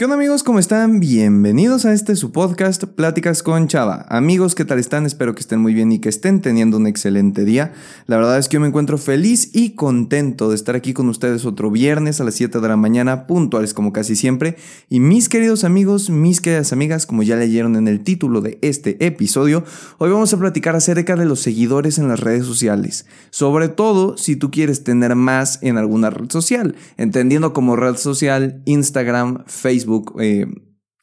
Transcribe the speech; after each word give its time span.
¿Qué 0.00 0.04
onda 0.06 0.16
amigos? 0.16 0.42
¿Cómo 0.42 0.58
están? 0.58 0.98
Bienvenidos 0.98 1.84
a 1.84 1.92
este 1.92 2.16
su 2.16 2.32
podcast 2.32 2.84
Pláticas 2.84 3.42
con 3.42 3.68
Chava. 3.68 4.06
Amigos, 4.08 4.54
¿qué 4.54 4.64
tal 4.64 4.78
están? 4.78 5.04
Espero 5.04 5.34
que 5.34 5.40
estén 5.40 5.60
muy 5.60 5.74
bien 5.74 5.92
y 5.92 5.98
que 5.98 6.08
estén 6.08 6.40
teniendo 6.40 6.78
un 6.78 6.86
excelente 6.86 7.44
día. 7.44 7.74
La 8.06 8.16
verdad 8.16 8.38
es 8.38 8.48
que 8.48 8.54
yo 8.54 8.60
me 8.60 8.68
encuentro 8.68 8.96
feliz 8.96 9.50
y 9.52 9.74
contento 9.74 10.48
de 10.48 10.54
estar 10.54 10.74
aquí 10.74 10.94
con 10.94 11.10
ustedes 11.10 11.44
otro 11.44 11.70
viernes 11.70 12.18
a 12.18 12.24
las 12.24 12.34
7 12.36 12.60
de 12.60 12.68
la 12.68 12.78
mañana, 12.78 13.26
puntuales 13.26 13.74
como 13.74 13.92
casi 13.92 14.16
siempre. 14.16 14.56
Y 14.88 15.00
mis 15.00 15.28
queridos 15.28 15.64
amigos, 15.64 16.08
mis 16.08 16.40
queridas 16.40 16.72
amigas, 16.72 17.04
como 17.04 17.22
ya 17.22 17.36
leyeron 17.36 17.76
en 17.76 17.86
el 17.86 18.02
título 18.02 18.40
de 18.40 18.58
este 18.62 19.04
episodio, 19.04 19.64
hoy 19.98 20.10
vamos 20.10 20.32
a 20.32 20.38
platicar 20.38 20.76
acerca 20.76 21.14
de 21.14 21.26
los 21.26 21.40
seguidores 21.40 21.98
en 21.98 22.08
las 22.08 22.20
redes 22.20 22.46
sociales. 22.46 23.04
Sobre 23.28 23.68
todo 23.68 24.16
si 24.16 24.34
tú 24.34 24.50
quieres 24.50 24.82
tener 24.82 25.14
más 25.14 25.58
en 25.60 25.76
alguna 25.76 26.08
red 26.08 26.30
social, 26.30 26.74
entendiendo 26.96 27.52
como 27.52 27.76
red 27.76 27.96
social 27.96 28.62
Instagram, 28.64 29.44
Facebook, 29.44 29.89
eh, 30.20 30.46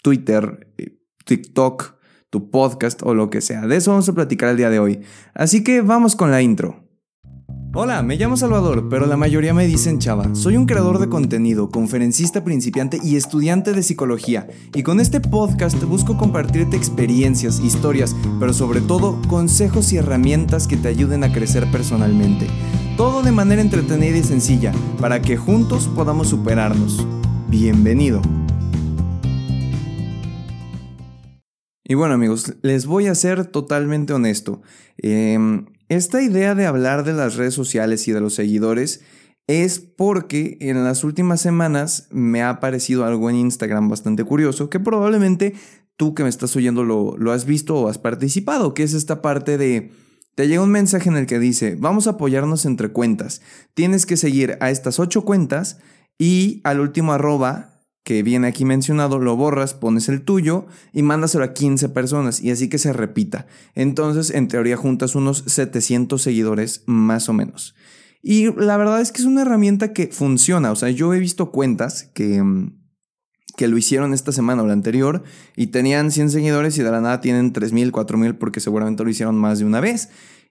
Twitter, 0.04 0.74
eh, 0.78 0.98
TikTok, 1.26 1.96
tu 2.30 2.50
podcast 2.50 3.02
o 3.04 3.14
lo 3.14 3.30
que 3.30 3.42
sea. 3.42 3.68
De 3.68 3.78
eso 3.78 3.92
vamos 3.92 4.10
a 4.10 4.14
platicar 4.14 4.50
el 4.50 4.58
día 4.58 4.70
de 4.70 4.80
hoy. 4.80 5.02
Así 5.34 5.64
que 5.64 5.82
vamos 5.82 6.16
con 6.16 6.32
la 6.32 6.42
intro. 6.42 6.88
Hola, 7.74 8.02
me 8.02 8.16
llamo 8.16 8.38
Salvador, 8.38 8.88
pero 8.90 9.06
la 9.06 9.18
mayoría 9.18 9.54
me 9.54 9.68
dicen 9.68 10.00
Chava. 10.00 10.34
Soy 10.34 10.58
un 10.58 10.66
creador 10.66 10.98
de 10.98 11.10
contenido, 11.10 11.70
conferencista 11.70 12.44
principiante 12.44 13.00
y 13.04 13.18
estudiante 13.18 13.74
de 13.74 13.84
psicología. 13.84 14.48
Y 14.74 14.82
con 14.84 15.00
este 15.00 15.20
podcast 15.20 15.84
busco 15.84 16.18
compartirte 16.18 16.76
experiencias, 16.76 17.60
historias, 17.60 18.16
pero 18.40 18.54
sobre 18.54 18.82
todo 18.82 19.22
consejos 19.28 19.94
y 19.94 19.98
herramientas 19.98 20.68
que 20.68 20.78
te 20.78 20.88
ayuden 20.88 21.24
a 21.24 21.32
crecer 21.32 21.70
personalmente. 21.72 22.48
Todo 22.96 23.22
de 23.22 23.32
manera 23.32 23.62
entretenida 23.62 24.18
y 24.18 24.24
sencilla, 24.24 24.72
para 25.00 25.22
que 25.22 25.38
juntos 25.38 25.88
podamos 25.94 26.30
superarnos. 26.30 27.06
Bienvenido. 27.48 28.22
Y 31.90 31.94
bueno 31.94 32.16
amigos, 32.16 32.54
les 32.64 32.86
voy 32.86 33.08
a 33.08 33.16
ser 33.16 33.46
totalmente 33.46 34.12
honesto. 34.12 34.62
Em, 34.98 35.68
esta 35.88 36.22
idea 36.22 36.54
de 36.54 36.66
hablar 36.66 37.06
de 37.06 37.14
las 37.14 37.38
redes 37.38 37.54
sociales 37.54 38.10
y 38.10 38.12
de 38.12 38.20
los 38.20 38.34
seguidores 38.34 39.00
es 39.48 39.80
porque 39.80 40.58
en 40.60 40.84
las 40.84 41.06
últimas 41.06 41.40
semanas 41.40 42.10
me 42.12 42.42
ha 42.42 42.50
aparecido 42.50 43.06
algo 43.06 43.30
en 43.30 43.38
Instagram 43.38 43.88
bastante 43.88 44.26
curioso 44.26 44.70
que 44.70 44.82
probablemente 44.82 45.54
tú 45.96 46.14
que 46.14 46.24
me 46.24 46.30
estás 46.30 46.54
oyendo 46.58 46.84
lo, 46.84 47.16
lo 47.18 47.32
has 47.32 47.46
visto 47.46 47.78
o 47.78 47.88
has 47.88 47.98
participado, 47.98 48.74
que 48.74 48.84
es 48.84 48.94
esta 48.94 49.22
parte 49.22 49.58
de... 49.58 49.94
Te 50.36 50.50
llega 50.50 50.62
un 50.62 50.72
mensaje 50.72 51.08
en 51.08 51.16
el 51.16 51.26
que 51.26 51.40
dice, 51.40 51.78
vamos 51.80 52.06
a 52.06 52.12
apoyarnos 52.12 52.66
entre 52.66 52.90
cuentas. 52.90 53.42
Tienes 53.74 54.06
que 54.06 54.18
seguir 54.18 54.58
a 54.60 54.72
estas 54.72 55.00
ocho 55.00 55.24
cuentas 55.24 55.80
y 56.20 56.60
al 56.66 56.82
último 56.82 57.14
arroba 57.14 57.77
que 58.08 58.24
viene 58.24 58.48
aquí 58.48 58.64
mencionado, 58.64 59.20
lo 59.20 59.36
borras, 59.36 59.74
pones 59.74 60.08
el 60.08 60.22
tuyo 60.22 60.66
y 60.94 61.02
mándaselo 61.02 61.44
a 61.44 61.54
15 61.54 61.90
personas 61.90 62.40
y 62.40 62.52
así 62.52 62.70
que 62.70 62.78
se 62.78 62.94
repita. 62.94 63.48
Entonces, 63.76 64.30
en 64.34 64.48
teoría, 64.48 64.78
juntas 64.78 65.14
unos 65.14 65.44
700 65.46 66.22
seguidores 66.22 66.84
más 66.86 67.28
o 67.28 67.34
menos. 67.34 67.76
Y 68.24 68.50
la 68.54 68.78
verdad 68.78 69.02
es 69.02 69.12
que 69.12 69.20
es 69.20 69.28
una 69.28 69.42
herramienta 69.42 69.92
que 69.92 70.08
funciona. 70.08 70.72
O 70.72 70.78
sea, 70.78 70.90
yo 70.90 71.14
he 71.14 71.20
visto 71.20 71.52
cuentas 71.52 72.10
que, 72.14 72.42
mm, 72.42 72.80
que 73.58 73.68
lo 73.68 73.78
hicieron 73.78 74.14
esta 74.14 74.32
semana 74.32 74.64
o 74.64 74.68
la 74.68 74.72
anterior 74.72 75.24
y 75.58 75.68
tenían 75.68 76.10
100 76.10 76.30
seguidores 76.30 76.78
y 76.78 76.84
de 76.84 76.92
la 76.92 77.02
nada 77.02 77.20
tienen 77.20 77.52
3.000, 77.52 77.92
4.000 77.92 78.38
porque 78.38 78.62
seguramente 78.62 79.04
lo 79.04 79.10
hicieron 79.10 79.36
más 79.36 79.60
de 79.60 79.66
una 79.66 79.82
vez. 79.82 80.08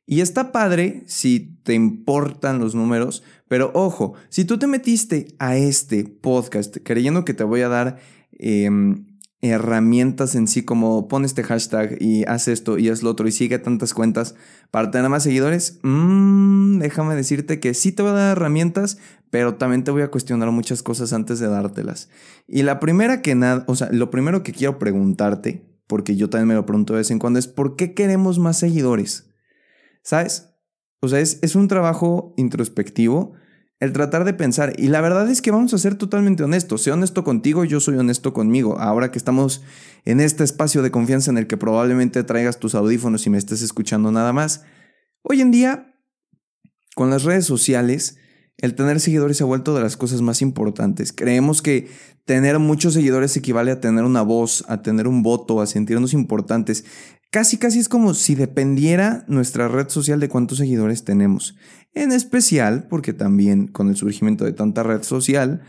Y 0.06 0.20
está 0.20 0.52
padre 0.52 1.02
si 1.06 1.58
te 1.64 1.74
importan 1.74 2.60
los 2.60 2.76
números, 2.76 3.24
pero 3.48 3.72
ojo, 3.74 4.14
si 4.28 4.44
tú 4.44 4.56
te 4.56 4.68
metiste 4.68 5.34
a 5.40 5.56
este 5.56 6.04
podcast 6.04 6.76
creyendo 6.84 7.24
que 7.24 7.34
te 7.34 7.42
voy 7.42 7.62
a 7.62 7.68
dar 7.68 7.98
em, 8.38 9.04
herramientas 9.40 10.34
en 10.34 10.46
sí 10.46 10.62
como 10.62 11.08
pon 11.08 11.24
este 11.24 11.42
hashtag 11.42 12.00
y 12.00 12.24
haz 12.24 12.48
esto 12.48 12.78
y 12.78 12.88
haz 12.88 13.02
lo 13.02 13.10
otro 13.10 13.26
y 13.26 13.32
sigue 13.32 13.58
tantas 13.58 13.94
cuentas 13.94 14.34
para 14.70 14.90
tener 14.90 15.08
más 15.10 15.24
seguidores, 15.24 15.80
mmm, 15.82 16.78
déjame 16.78 17.16
decirte 17.16 17.60
que 17.60 17.74
sí 17.74 17.90
te 17.92 18.02
voy 18.02 18.12
a 18.12 18.14
dar 18.14 18.36
herramientas, 18.36 18.98
pero 19.30 19.56
también 19.56 19.84
te 19.84 19.90
voy 19.90 20.02
a 20.02 20.10
cuestionar 20.10 20.50
muchas 20.52 20.82
cosas 20.82 21.12
antes 21.12 21.40
de 21.40 21.48
dártelas. 21.48 22.08
Y 22.46 22.62
la 22.62 22.80
primera 22.80 23.22
que 23.22 23.34
nada, 23.34 23.64
o 23.66 23.74
sea, 23.74 23.90
lo 23.90 24.10
primero 24.10 24.42
que 24.42 24.52
quiero 24.52 24.78
preguntarte, 24.78 25.66
porque 25.86 26.16
yo 26.16 26.30
también 26.30 26.48
me 26.48 26.54
lo 26.54 26.66
pregunto 26.66 26.92
de 26.92 27.00
vez 27.00 27.10
en 27.10 27.18
cuando, 27.18 27.38
es 27.38 27.48
¿por 27.48 27.76
qué 27.76 27.92
queremos 27.92 28.38
más 28.38 28.58
seguidores? 28.58 29.25
¿Sabes? 30.06 30.50
O 31.00 31.08
sea, 31.08 31.18
es, 31.18 31.40
es 31.42 31.56
un 31.56 31.66
trabajo 31.66 32.32
introspectivo 32.36 33.32
el 33.80 33.92
tratar 33.92 34.24
de 34.24 34.34
pensar. 34.34 34.72
Y 34.78 34.86
la 34.86 35.00
verdad 35.00 35.28
es 35.28 35.42
que 35.42 35.50
vamos 35.50 35.74
a 35.74 35.78
ser 35.78 35.96
totalmente 35.96 36.44
honestos. 36.44 36.82
Sé 36.82 36.92
honesto 36.92 37.24
contigo, 37.24 37.64
yo 37.64 37.80
soy 37.80 37.96
honesto 37.96 38.32
conmigo. 38.32 38.78
Ahora 38.78 39.10
que 39.10 39.18
estamos 39.18 39.62
en 40.04 40.20
este 40.20 40.44
espacio 40.44 40.82
de 40.82 40.92
confianza 40.92 41.32
en 41.32 41.38
el 41.38 41.48
que 41.48 41.56
probablemente 41.56 42.22
traigas 42.22 42.60
tus 42.60 42.76
audífonos 42.76 43.26
y 43.26 43.30
me 43.30 43.38
estés 43.38 43.62
escuchando 43.62 44.12
nada 44.12 44.32
más. 44.32 44.62
Hoy 45.22 45.40
en 45.40 45.50
día, 45.50 45.92
con 46.94 47.10
las 47.10 47.24
redes 47.24 47.44
sociales, 47.44 48.16
el 48.58 48.76
tener 48.76 49.00
seguidores 49.00 49.38
se 49.38 49.42
ha 49.42 49.46
vuelto 49.46 49.74
de 49.74 49.82
las 49.82 49.96
cosas 49.96 50.22
más 50.22 50.40
importantes. 50.40 51.12
Creemos 51.12 51.62
que 51.62 51.88
tener 52.24 52.58
muchos 52.60 52.94
seguidores 52.94 53.36
equivale 53.36 53.70
a 53.72 53.80
tener 53.80 54.04
una 54.04 54.22
voz, 54.22 54.64
a 54.68 54.82
tener 54.82 55.08
un 55.08 55.22
voto, 55.22 55.60
a 55.60 55.66
sentirnos 55.66 56.14
importantes. 56.14 56.84
Casi, 57.30 57.58
casi 57.58 57.78
es 57.78 57.88
como 57.88 58.14
si 58.14 58.34
dependiera 58.34 59.24
nuestra 59.28 59.68
red 59.68 59.88
social 59.88 60.20
de 60.20 60.28
cuántos 60.28 60.58
seguidores 60.58 61.04
tenemos. 61.04 61.56
En 61.94 62.12
especial 62.12 62.86
porque 62.88 63.12
también 63.12 63.68
con 63.68 63.88
el 63.88 63.96
surgimiento 63.96 64.44
de 64.44 64.52
tanta 64.52 64.82
red 64.82 65.02
social, 65.02 65.62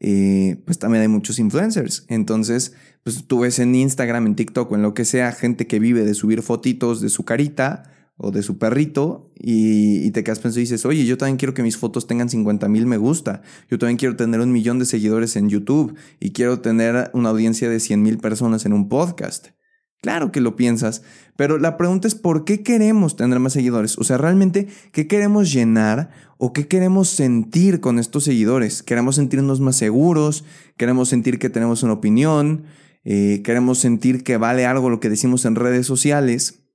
eh, 0.00 0.62
pues 0.66 0.78
también 0.78 1.02
hay 1.02 1.08
muchos 1.08 1.38
influencers. 1.38 2.04
Entonces, 2.08 2.74
pues 3.04 3.26
tú 3.26 3.40
ves 3.40 3.58
en 3.58 3.74
Instagram, 3.74 4.26
en 4.26 4.36
TikTok 4.36 4.70
o 4.70 4.74
en 4.74 4.82
lo 4.82 4.94
que 4.94 5.04
sea, 5.04 5.32
gente 5.32 5.66
que 5.66 5.78
vive 5.78 6.04
de 6.04 6.14
subir 6.14 6.42
fotitos 6.42 7.00
de 7.00 7.08
su 7.08 7.24
carita 7.24 7.84
o 8.16 8.30
de 8.30 8.42
su 8.42 8.58
perrito 8.58 9.32
y, 9.34 10.10
te 10.12 10.22
quedas 10.22 10.38
pensando 10.38 10.60
y 10.60 10.64
dices, 10.64 10.86
oye, 10.86 11.04
yo 11.04 11.18
también 11.18 11.36
quiero 11.36 11.54
que 11.54 11.62
mis 11.62 11.76
fotos 11.76 12.06
tengan 12.06 12.28
50 12.28 12.68
mil 12.68 12.86
me 12.86 12.96
gusta, 12.96 13.42
yo 13.68 13.78
también 13.78 13.96
quiero 13.96 14.14
tener 14.14 14.40
un 14.40 14.52
millón 14.52 14.78
de 14.78 14.86
seguidores 14.86 15.36
en 15.36 15.48
YouTube 15.48 15.96
y 16.20 16.30
quiero 16.30 16.60
tener 16.60 17.10
una 17.12 17.30
audiencia 17.30 17.68
de 17.68 17.80
100 17.80 18.02
mil 18.02 18.18
personas 18.18 18.66
en 18.66 18.72
un 18.72 18.88
podcast. 18.88 19.48
Claro 20.04 20.32
que 20.32 20.42
lo 20.42 20.54
piensas, 20.54 21.00
pero 21.34 21.56
la 21.56 21.78
pregunta 21.78 22.06
es 22.06 22.14
¿por 22.14 22.44
qué 22.44 22.62
queremos 22.62 23.16
tener 23.16 23.38
más 23.38 23.54
seguidores? 23.54 23.96
O 23.96 24.04
sea, 24.04 24.18
realmente, 24.18 24.68
¿qué 24.92 25.06
queremos 25.06 25.50
llenar 25.50 26.10
o 26.36 26.52
qué 26.52 26.68
queremos 26.68 27.08
sentir 27.08 27.80
con 27.80 27.98
estos 27.98 28.24
seguidores? 28.24 28.82
¿Queremos 28.82 29.16
sentirnos 29.16 29.60
más 29.60 29.76
seguros? 29.76 30.44
¿Queremos 30.76 31.08
sentir 31.08 31.38
que 31.38 31.48
tenemos 31.48 31.82
una 31.82 31.94
opinión? 31.94 32.64
Eh, 33.04 33.40
¿Queremos 33.42 33.78
sentir 33.78 34.24
que 34.24 34.36
vale 34.36 34.66
algo 34.66 34.90
lo 34.90 35.00
que 35.00 35.08
decimos 35.08 35.46
en 35.46 35.54
redes 35.54 35.86
sociales? 35.86 36.66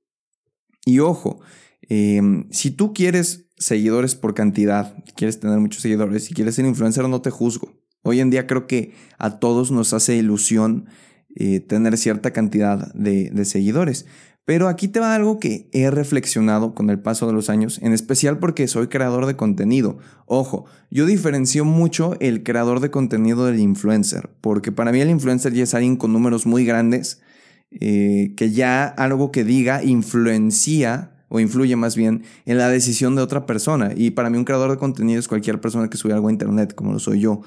Y 0.83 0.97
ojo, 0.97 1.39
em, 1.83 2.49
si 2.49 2.71
tú 2.71 2.93
quieres 2.93 3.51
seguidores 3.59 4.15
por 4.15 4.33
cantidad, 4.33 4.95
quieres 5.15 5.39
tener 5.39 5.59
muchos 5.59 5.83
seguidores, 5.83 6.23
si 6.23 6.33
quieres 6.33 6.55
ser 6.55 6.65
influencer, 6.65 7.07
no 7.07 7.21
te 7.21 7.29
juzgo. 7.29 7.77
Hoy 8.01 8.21
en 8.21 8.31
día 8.31 8.47
creo 8.47 8.65
que 8.65 8.95
a 9.19 9.37
todos 9.37 9.69
nos 9.69 9.93
hace 9.93 10.15
ilusión 10.15 10.87
eh, 11.35 11.59
tener 11.59 11.97
cierta 11.97 12.31
cantidad 12.31 12.91
de, 12.93 13.45
seguidores. 13.45 14.05
Pero 14.45 14.67
aquí 14.67 14.87
te 14.87 14.99
va 14.99 15.13
algo 15.13 15.39
que 15.39 15.69
he 15.73 15.91
reflexionado 15.91 16.73
con 16.73 16.89
el 16.89 16.99
paso 16.99 17.27
de 17.27 17.33
los 17.33 17.51
años, 17.51 17.79
en 17.83 17.93
especial 17.93 18.39
porque 18.39 18.67
soy 18.67 18.87
creador 18.87 19.27
de 19.27 19.35
contenido. 19.35 19.99
Ojo, 20.25 20.65
yo 20.89 21.05
diferencio 21.05 21.65
mucho 21.65 22.17
el 22.19 22.41
creador 22.41 22.79
de 22.79 22.89
contenido 22.89 23.45
del 23.45 23.59
influencer, 23.59 24.31
porque 24.41 24.71
para 24.71 24.91
mí 24.91 25.01
el 25.01 25.11
influencer 25.11 25.53
ya 25.53 25.63
es 25.63 25.75
alguien 25.75 25.97
con 25.97 26.13
números 26.13 26.47
muy 26.47 26.65
grandes, 26.65 27.21
eh, 27.69 28.33
que 28.35 28.49
ya 28.49 28.85
algo 28.85 29.31
que 29.31 29.43
diga 29.43 29.83
influencia 29.83 31.11
o 31.29 31.39
influye 31.39 31.75
más 31.75 31.95
bien 31.95 32.23
en 32.45 32.57
la 32.57 32.69
decisión 32.69 33.15
de 33.15 33.21
otra 33.21 33.45
persona. 33.45 33.91
Y 33.95 34.11
para 34.11 34.31
mí 34.31 34.37
un 34.37 34.45
creador 34.45 34.71
de 34.71 34.77
contenido 34.77 35.19
es 35.19 35.27
cualquier 35.27 35.61
persona 35.61 35.89
que 35.89 35.97
sube 35.97 36.13
algo 36.13 36.27
a 36.27 36.31
internet, 36.31 36.73
como 36.73 36.91
lo 36.91 36.99
soy 36.99 37.19
yo. 37.19 37.41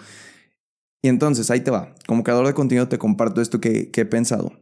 Y 1.03 1.09
entonces, 1.09 1.51
ahí 1.51 1.61
te 1.61 1.73
va. 1.73 1.95
Como 2.07 2.23
creador 2.23 2.47
de 2.47 2.55
contenido 2.55 2.87
te 2.89 2.97
comparto 2.97 3.43
esto 3.43 3.61
que, 3.61 3.91
he 3.93 4.05
pensado. 4.05 4.53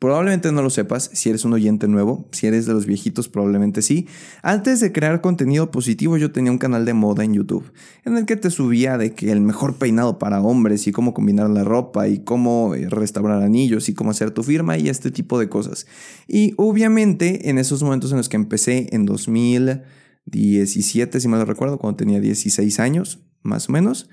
Probablemente 0.00 0.50
no 0.50 0.62
lo 0.62 0.70
sepas 0.70 1.10
si 1.12 1.28
eres 1.28 1.44
un 1.44 1.52
oyente 1.52 1.86
nuevo, 1.86 2.28
si 2.32 2.48
eres 2.48 2.66
de 2.66 2.72
los 2.72 2.86
viejitos 2.86 3.28
probablemente 3.28 3.82
sí. 3.82 4.08
Antes 4.42 4.80
de 4.80 4.90
crear 4.90 5.20
contenido 5.20 5.70
positivo 5.70 6.16
yo 6.16 6.32
tenía 6.32 6.50
un 6.50 6.58
canal 6.58 6.84
de 6.84 6.92
moda 6.92 7.22
en 7.22 7.34
YouTube 7.34 7.72
en 8.04 8.16
el 8.16 8.26
que 8.26 8.34
te 8.34 8.50
subía 8.50 8.98
de 8.98 9.14
que 9.14 9.30
el 9.30 9.40
mejor 9.40 9.76
peinado 9.76 10.18
para 10.18 10.40
hombres 10.40 10.88
y 10.88 10.92
cómo 10.92 11.14
combinar 11.14 11.48
la 11.50 11.62
ropa 11.62 12.08
y 12.08 12.24
cómo 12.24 12.74
eh, 12.74 12.88
restaurar 12.88 13.44
anillos 13.44 13.88
y 13.88 13.94
cómo 13.94 14.10
hacer 14.10 14.32
tu 14.32 14.42
firma 14.42 14.76
y 14.76 14.88
este 14.88 15.12
tipo 15.12 15.38
de 15.38 15.48
cosas. 15.48 15.86
Y 16.26 16.54
obviamente 16.56 17.48
en 17.48 17.58
esos 17.58 17.84
momentos 17.84 18.10
en 18.10 18.16
los 18.16 18.28
que 18.28 18.34
empecé 18.34 18.88
en 18.90 19.06
2017, 19.06 21.20
si 21.20 21.28
mal 21.28 21.38
lo 21.38 21.46
recuerdo, 21.46 21.78
cuando 21.78 21.98
tenía 21.98 22.18
16 22.18 22.80
años, 22.80 23.20
más 23.42 23.68
o 23.68 23.72
menos, 23.72 24.08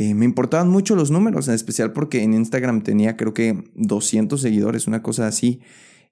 eh, 0.00 0.14
me 0.14 0.24
importaban 0.24 0.68
mucho 0.68 0.94
los 0.94 1.10
números, 1.10 1.48
en 1.48 1.54
especial 1.54 1.92
porque 1.92 2.22
en 2.22 2.32
Instagram 2.32 2.82
tenía 2.82 3.16
creo 3.16 3.34
que 3.34 3.64
200 3.74 4.40
seguidores, 4.40 4.86
una 4.86 5.02
cosa 5.02 5.26
así. 5.26 5.60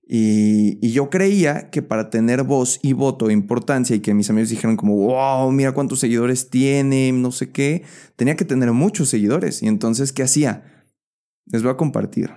Y, 0.08 0.90
yo 0.90 1.08
creía 1.08 1.70
que 1.70 1.82
para 1.82 2.10
tener 2.10 2.42
voz 2.42 2.80
y 2.82 2.94
voto, 2.94 3.30
importancia 3.30 3.94
y 3.94 4.00
que 4.00 4.12
mis 4.12 4.28
amigos 4.28 4.48
dijeran 4.48 4.76
como, 4.76 4.96
wow, 4.96 5.52
mira 5.52 5.70
cuántos 5.70 6.00
seguidores 6.00 6.50
tiene, 6.50 7.12
no 7.12 7.30
sé 7.30 7.52
qué, 7.52 7.84
tenía 8.16 8.34
que 8.34 8.44
tener 8.44 8.72
muchos 8.72 9.08
seguidores. 9.08 9.62
Y 9.62 9.68
entonces, 9.68 10.12
¿qué 10.12 10.24
hacía? 10.24 10.64
Les 11.44 11.62
voy 11.62 11.70
a 11.70 11.76
compartir. 11.76 12.32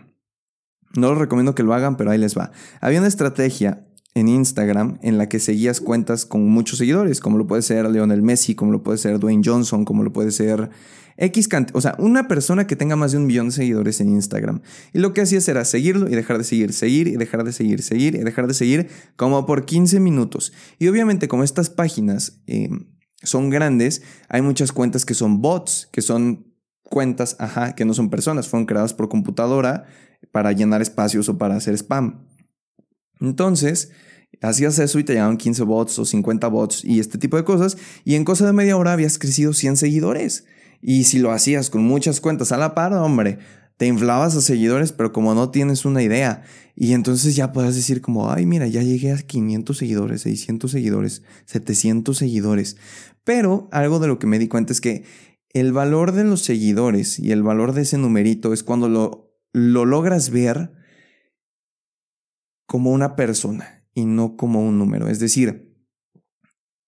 No 0.95 1.09
les 1.09 1.17
recomiendo 1.17 1.55
que 1.55 1.63
lo 1.63 1.73
hagan, 1.73 1.97
pero 1.97 2.11
ahí 2.11 2.19
les 2.19 2.37
va. 2.37 2.51
Había 2.79 2.99
una 2.99 3.07
estrategia 3.07 3.87
en 4.19 4.27
Instagram 4.27 4.99
en 5.01 5.17
la 5.17 5.29
que 5.29 5.39
seguías 5.39 5.81
cuentas 5.81 6.25
con 6.25 6.47
muchos 6.47 6.77
seguidores, 6.77 7.19
como 7.19 7.37
lo 7.37 7.47
puede 7.47 7.61
ser 7.61 7.89
Lionel 7.89 8.21
Messi, 8.21 8.55
como 8.55 8.71
lo 8.71 8.83
puede 8.83 8.97
ser 8.97 9.19
Dwayne 9.19 9.41
Johnson, 9.43 9.85
como 9.85 10.03
lo 10.03 10.13
puede 10.13 10.31
ser 10.31 10.69
X 11.19 11.49
o 11.73 11.81
sea, 11.81 11.95
una 11.99 12.27
persona 12.27 12.65
que 12.65 12.77
tenga 12.77 12.95
más 12.95 13.11
de 13.11 13.17
un 13.17 13.25
millón 13.25 13.47
de 13.47 13.51
seguidores 13.51 13.99
en 13.99 14.09
Instagram. 14.09 14.61
Y 14.93 14.99
lo 14.99 15.13
que 15.13 15.21
hacías 15.21 15.47
era 15.49 15.65
seguirlo 15.65 16.07
y 16.07 16.15
dejar 16.15 16.37
de 16.37 16.45
seguir, 16.45 16.71
seguir 16.71 17.07
y 17.07 17.17
dejar 17.17 17.43
de 17.43 17.51
seguir, 17.51 17.83
seguir 17.83 18.15
y 18.15 18.19
dejar 18.19 18.47
de 18.47 18.53
seguir, 18.53 18.87
como 19.17 19.45
por 19.45 19.65
15 19.65 19.99
minutos. 19.99 20.53
Y 20.79 20.87
obviamente 20.87 21.27
como 21.27 21.43
estas 21.43 21.69
páginas 21.69 22.41
em, 22.47 22.87
son 23.21 23.49
grandes, 23.49 24.01
hay 24.29 24.41
muchas 24.41 24.71
cuentas 24.71 25.05
que 25.05 25.13
son 25.13 25.41
bots, 25.41 25.89
que 25.91 26.01
son 26.01 26.53
cuentas, 26.83 27.35
ajá, 27.39 27.75
que 27.75 27.83
no 27.83 27.93
son 27.93 28.09
personas, 28.09 28.47
fueron 28.47 28.65
creadas 28.65 28.93
por 28.93 29.09
computadora 29.09 29.85
para 30.31 30.53
llenar 30.53 30.81
espacios 30.81 31.27
o 31.27 31.37
para 31.37 31.57
hacer 31.57 31.73
spam. 31.75 32.28
Entonces, 33.19 33.91
hacías 34.41 34.79
eso 34.79 34.99
y 34.99 35.03
te 35.03 35.13
llegaban 35.13 35.37
15 35.37 35.63
bots 35.63 35.99
o 35.99 36.05
50 36.05 36.47
bots 36.47 36.83
y 36.85 36.99
este 36.99 37.17
tipo 37.17 37.37
de 37.37 37.43
cosas, 37.43 37.77
y 38.05 38.15
en 38.15 38.25
cosa 38.25 38.45
de 38.45 38.53
media 38.53 38.77
hora 38.77 38.93
habías 38.93 39.17
crecido 39.17 39.53
100 39.53 39.77
seguidores. 39.77 40.45
Y 40.81 41.03
si 41.05 41.19
lo 41.19 41.31
hacías 41.31 41.69
con 41.69 41.83
muchas 41.83 42.21
cuentas 42.21 42.51
a 42.51 42.57
la 42.57 42.73
par, 42.73 42.93
hombre, 42.93 43.39
te 43.77 43.87
inflabas 43.87 44.35
a 44.35 44.41
seguidores, 44.41 44.91
pero 44.91 45.11
como 45.11 45.33
no 45.33 45.51
tienes 45.51 45.85
una 45.85 46.03
idea. 46.03 46.43
Y 46.75 46.93
entonces 46.93 47.35
ya 47.35 47.51
puedes 47.51 47.75
decir 47.75 48.01
como, 48.01 48.31
ay, 48.31 48.45
mira, 48.45 48.67
ya 48.67 48.81
llegué 48.81 49.11
a 49.11 49.17
500 49.17 49.77
seguidores, 49.77 50.21
600 50.21 50.71
seguidores, 50.71 51.23
700 51.45 52.17
seguidores. 52.17 52.77
Pero 53.23 53.67
algo 53.71 53.99
de 53.99 54.07
lo 54.07 54.19
que 54.19 54.27
me 54.27 54.39
di 54.39 54.47
cuenta 54.47 54.73
es 54.73 54.81
que 54.81 55.03
el 55.53 55.73
valor 55.73 56.11
de 56.11 56.23
los 56.23 56.41
seguidores 56.41 57.19
y 57.19 57.31
el 57.31 57.43
valor 57.43 57.73
de 57.73 57.81
ese 57.81 57.97
numerito 57.97 58.53
es 58.53 58.63
cuando 58.63 58.87
lo, 58.87 59.33
lo 59.51 59.85
logras 59.85 60.29
ver 60.29 60.71
como 62.69 62.91
una 62.91 63.15
persona 63.15 63.83
y 63.95 64.05
no 64.05 64.37
como 64.37 64.61
un 64.61 64.77
número. 64.77 65.09
Es 65.09 65.19
decir, 65.19 65.73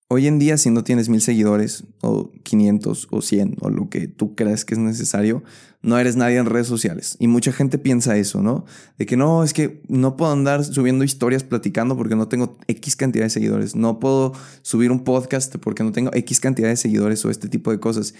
hoy 0.09 0.27
en 0.27 0.37
día 0.37 0.55
si 0.57 0.69
no 0.69 0.83
tienes 0.83 1.09
mil 1.09 1.21
seguidores 1.21 1.85
o 2.01 2.31
500 2.43 3.07
o 3.09 3.21
100 3.23 3.57
o 3.61 3.71
lo 3.71 3.89
que 3.89 4.07
tú 4.07 4.35
creas 4.35 4.63
que 4.63 4.75
es 4.75 4.79
necesario, 4.79 5.41
no 5.81 5.97
eres 5.97 6.15
nadie 6.17 6.37
en 6.37 6.45
redes 6.45 6.67
sociales. 6.67 7.17
Y 7.19 7.27
mucha 7.27 7.51
gente 7.51 7.79
piensa 7.79 8.15
eso, 8.15 8.43
¿no? 8.43 8.63
De 8.99 9.07
que 9.07 9.17
no, 9.17 9.43
es 9.43 9.53
que 9.53 9.81
no 9.87 10.17
puedo 10.17 10.31
andar 10.31 10.63
subiendo 10.63 11.03
historias 11.03 11.43
platicando 11.43 11.97
porque 11.97 12.15
no 12.15 12.27
tengo 12.27 12.59
X 12.67 12.95
cantidad 12.95 13.25
de 13.25 13.31
seguidores. 13.31 13.75
No 13.75 13.99
puedo 13.99 14.33
subir 14.61 14.91
un 14.91 15.03
podcast 15.03 15.55
porque 15.55 15.83
no 15.83 15.91
tengo 15.91 16.11
X 16.13 16.39
cantidad 16.39 16.69
de 16.69 16.77
seguidores 16.77 17.25
o 17.25 17.31
este 17.31 17.49
tipo 17.49 17.71
de 17.71 17.79
cosas. 17.79 18.13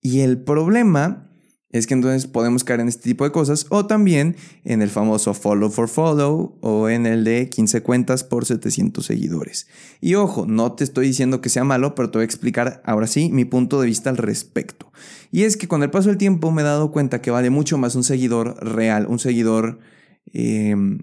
Y 0.00 0.20
el 0.20 0.40
problema 0.40 1.31
es 1.72 1.86
que 1.86 1.94
entonces 1.94 2.26
podemos 2.26 2.64
caer 2.64 2.80
en 2.80 2.88
este 2.88 3.02
tipo 3.02 3.24
de 3.24 3.32
cosas 3.32 3.66
o 3.70 3.86
también 3.86 4.36
en 4.62 4.82
el 4.82 4.90
famoso 4.90 5.32
follow 5.32 5.70
for 5.70 5.88
follow 5.88 6.58
o 6.60 6.90
en 6.90 7.06
el 7.06 7.24
de 7.24 7.48
15 7.48 7.82
cuentas 7.82 8.24
por 8.24 8.44
700 8.44 9.04
seguidores. 9.04 9.66
Y 10.00 10.14
ojo, 10.14 10.46
no 10.46 10.72
te 10.72 10.84
estoy 10.84 11.06
diciendo 11.06 11.40
que 11.40 11.48
sea 11.48 11.64
malo, 11.64 11.94
pero 11.94 12.10
te 12.10 12.18
voy 12.18 12.22
a 12.22 12.26
explicar 12.26 12.82
ahora 12.84 13.06
sí 13.06 13.30
mi 13.30 13.46
punto 13.46 13.80
de 13.80 13.86
vista 13.86 14.10
al 14.10 14.18
respecto. 14.18 14.92
Y 15.30 15.44
es 15.44 15.56
que 15.56 15.66
con 15.66 15.82
el 15.82 15.90
paso 15.90 16.10
del 16.10 16.18
tiempo 16.18 16.50
me 16.50 16.60
he 16.60 16.64
dado 16.64 16.92
cuenta 16.92 17.22
que 17.22 17.30
vale 17.30 17.48
mucho 17.48 17.78
más 17.78 17.94
un 17.94 18.04
seguidor 18.04 18.62
real, 18.62 19.06
un 19.08 19.18
seguidor 19.18 19.78
em, 20.26 20.98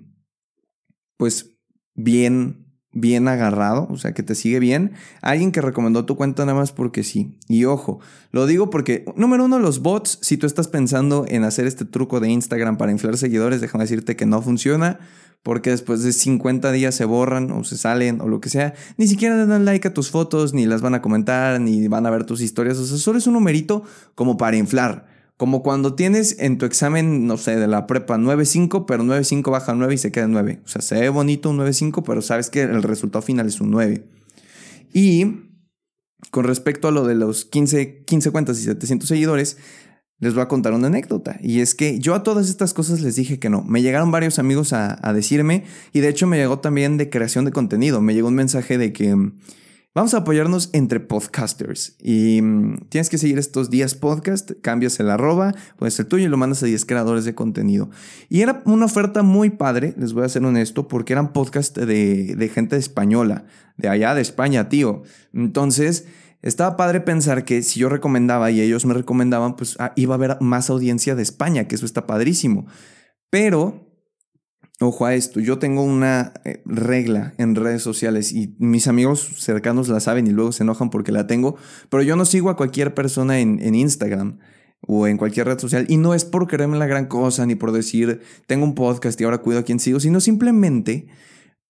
pues 1.18 1.58
bien 1.96 2.69
bien 2.92 3.28
agarrado, 3.28 3.88
o 3.90 3.98
sea, 3.98 4.14
que 4.14 4.24
te 4.24 4.34
sigue 4.34 4.60
bien, 4.60 4.94
alguien 5.22 5.52
que 5.52 5.62
recomendó 5.62 6.06
tu 6.06 6.16
cuenta 6.16 6.46
nada 6.46 6.58
más 6.58 6.72
porque 6.72 7.04
sí. 7.04 7.38
Y 7.48 7.66
ojo, 7.66 8.00
lo 8.32 8.48
digo 8.48 8.70
porque, 8.70 9.06
número 9.16 9.46
uno, 9.46 9.60
los 9.60 9.82
bots, 9.82 10.18
si 10.22 10.38
tú 10.38 10.48
estás 10.48 10.68
pensando 10.68 11.26
en 11.28 11.44
hacer 11.44 11.68
este 11.68 11.86
truco 11.86 12.20
de 12.20 12.30
Instagram 12.30 12.78
para 12.78 12.92
inflar 12.92 13.18
seguidores, 13.18 13.62
déjame 13.62 13.84
decirte 13.84 14.16
que 14.16 14.26
no 14.26 14.42
funciona, 14.42 15.00
porque 15.44 15.70
después 15.70 16.04
de 16.04 16.12
50 16.12 16.72
días 16.72 16.96
se 16.96 17.06
borran 17.06 17.52
o 17.52 17.64
se 17.64 17.78
salen 17.78 18.22
o 18.22 18.28
lo 18.28 18.42
que 18.42 18.50
sea, 18.50 18.74
ni 18.98 19.08
siquiera 19.08 19.38
le 19.38 19.46
dan 19.46 19.66
like 19.66 19.88
a 19.88 19.94
tus 19.94 20.10
fotos, 20.10 20.54
ni 20.54 20.66
las 20.66 20.82
van 20.82 20.96
a 20.96 21.02
comentar, 21.02 21.62
ni 21.62 21.88
van 21.88 22.06
a 22.06 22.10
ver 22.10 22.26
tus 22.26 22.42
historias, 22.42 22.78
o 22.78 22.86
sea, 22.86 22.98
solo 22.98 23.20
es 23.20 23.28
un 23.28 23.34
numerito 23.34 23.84
como 24.16 24.36
para 24.36 24.58
inflar. 24.58 25.19
Como 25.40 25.64
cuando 25.64 25.96
tienes 25.96 26.36
en 26.40 26.58
tu 26.58 26.66
examen, 26.66 27.26
no 27.26 27.38
sé, 27.38 27.56
de 27.56 27.66
la 27.66 27.88
prepa 27.88 28.18
9.5, 28.18 28.84
pero 28.86 29.06
9.5 29.06 29.50
baja 29.50 29.72
a 29.72 29.76
9 29.76 29.94
y 29.94 29.98
se 29.98 30.12
queda 30.12 30.26
en 30.26 30.34
9. 30.34 30.60
O 30.66 30.68
sea, 30.68 30.82
se 30.82 31.00
ve 31.00 31.08
bonito 31.08 31.50
un 31.50 31.60
9.5, 31.60 32.04
pero 32.06 32.22
sabes 32.22 32.50
que 32.50 32.64
el 32.64 32.84
resultado 32.84 33.22
final 33.22 33.48
es 33.48 33.62
un 33.62 33.72
9. 33.72 34.04
Y 34.92 35.38
con 36.30 36.44
respecto 36.44 36.90
a 36.90 36.92
lo 36.92 37.08
de 37.08 37.16
los 37.16 37.46
15, 37.46 38.04
15 38.04 38.32
cuentas 38.32 38.60
y 38.60 38.64
700 38.64 39.08
seguidores, 39.08 39.56
les 40.20 40.34
voy 40.34 40.44
a 40.44 40.50
contar 40.50 40.74
una 40.74 40.88
anécdota. 40.88 41.38
Y 41.42 41.62
es 41.62 41.74
que 41.74 42.00
yo 42.00 42.16
a 42.16 42.24
todas 42.24 42.50
estas 42.50 42.74
cosas 42.74 43.00
les 43.00 43.16
dije 43.16 43.40
que 43.40 43.50
no. 43.50 43.64
Me 43.64 43.82
llegaron 43.82 44.12
varios 44.12 44.40
amigos 44.40 44.74
a, 44.74 45.00
a 45.02 45.14
decirme 45.14 45.64
y 45.94 46.02
de 46.02 46.10
hecho 46.10 46.28
me 46.28 46.36
llegó 46.36 46.60
también 46.60 46.98
de 46.98 47.10
creación 47.10 47.46
de 47.46 47.54
contenido. 47.54 48.02
Me 48.02 48.14
llegó 48.14 48.28
un 48.28 48.36
mensaje 48.36 48.78
de 48.78 48.92
que 48.92 49.16
Vamos 49.96 50.14
a 50.14 50.18
apoyarnos 50.18 50.70
entre 50.74 51.00
podcasters 51.00 51.96
y 52.00 52.44
mm, 52.44 52.90
tienes 52.90 53.10
que 53.10 53.18
seguir 53.18 53.40
estos 53.40 53.72
10 53.72 53.96
podcasts, 53.96 54.56
cambias 54.62 55.00
el 55.00 55.10
arroba, 55.10 55.56
pones 55.78 56.00
el 56.00 56.06
tuyo 56.06 56.26
y 56.26 56.30
lo 56.30 56.38
mandas 56.38 56.62
a 56.62 56.68
10 56.68 56.86
creadores 56.86 57.26
de 57.26 57.34
contenido. 57.34 57.90
Y 58.30 58.42
era 58.42 58.62
una 58.66 58.86
oferta 58.86 59.24
muy 59.24 59.50
padre, 59.50 59.96
les 59.98 60.14
voy 60.14 60.26
a 60.26 60.30
ser 60.30 60.46
honesto, 60.46 60.88
porque 60.88 61.14
eran 61.14 61.34
podcasts 61.34 61.74
de, 61.74 62.36
de 62.36 62.50
gente 62.50 62.76
española, 62.76 63.46
de 63.78 63.90
allá 63.90 64.14
de 64.14 64.22
España, 64.22 64.70
tío. 64.70 65.02
Entonces, 65.34 66.06
estaba 66.44 66.78
padre 66.78 67.02
pensar 67.02 67.44
que 67.44 67.64
si 67.64 67.80
yo 67.80 67.90
recomendaba 67.90 68.52
y 68.52 68.62
ellos 68.62 68.86
me 68.86 68.94
recomendaban, 68.94 69.56
pues 69.56 69.76
ah, 69.80 69.94
iba 69.96 70.14
a 70.14 70.18
haber 70.18 70.38
más 70.40 70.70
audiencia 70.70 71.16
de 71.16 71.24
España, 71.24 71.68
que 71.68 71.74
eso 71.74 71.88
está 71.88 72.06
padrísimo. 72.06 72.68
Pero 73.32 73.89
Ojo 74.82 75.06
a 75.06 75.14
esto, 75.14 75.42
yo 75.42 75.60
tengo 75.60 75.84
una 75.84 76.32
eh, 76.46 76.62
regla 76.66 77.34
en 77.38 77.56
redes 77.56 77.84
sociales 77.84 78.32
y 78.32 78.56
mis 78.60 78.88
amigos 78.88 79.30
cercanos 79.38 79.90
la 79.90 80.00
saben 80.00 80.26
y 80.26 80.30
luego 80.30 80.54
se 80.54 80.64
enojan 80.64 80.90
porque 80.90 81.12
la 81.12 81.28
tengo, 81.28 81.58
pero 81.90 82.02
yo 82.02 82.16
no 82.16 82.24
sigo 82.24 82.50
a 82.50 82.56
cualquier 82.56 82.94
persona 82.94 83.40
en, 83.40 83.76
Instagram 83.76 84.40
o 84.80 85.06
en 85.08 85.18
cualquier 85.18 85.48
red 85.48 85.60
social 85.60 85.86
y 85.90 85.98
no 85.98 86.14
es 86.14 86.24
por 86.24 86.48
creerme 86.48 86.78
la 86.78 86.88
gran 86.88 87.08
cosa 87.08 87.46
ni 87.46 87.56
por 87.56 87.74
decir 87.74 88.22
tengo 88.48 88.64
un 88.64 88.74
podcast 88.74 89.20
y 89.20 89.26
ahora 89.26 89.40
cuido 89.40 89.60
a 89.60 89.64
quien 89.64 89.82
sigo, 89.82 90.00
sino 90.00 90.22
simplemente 90.22 91.08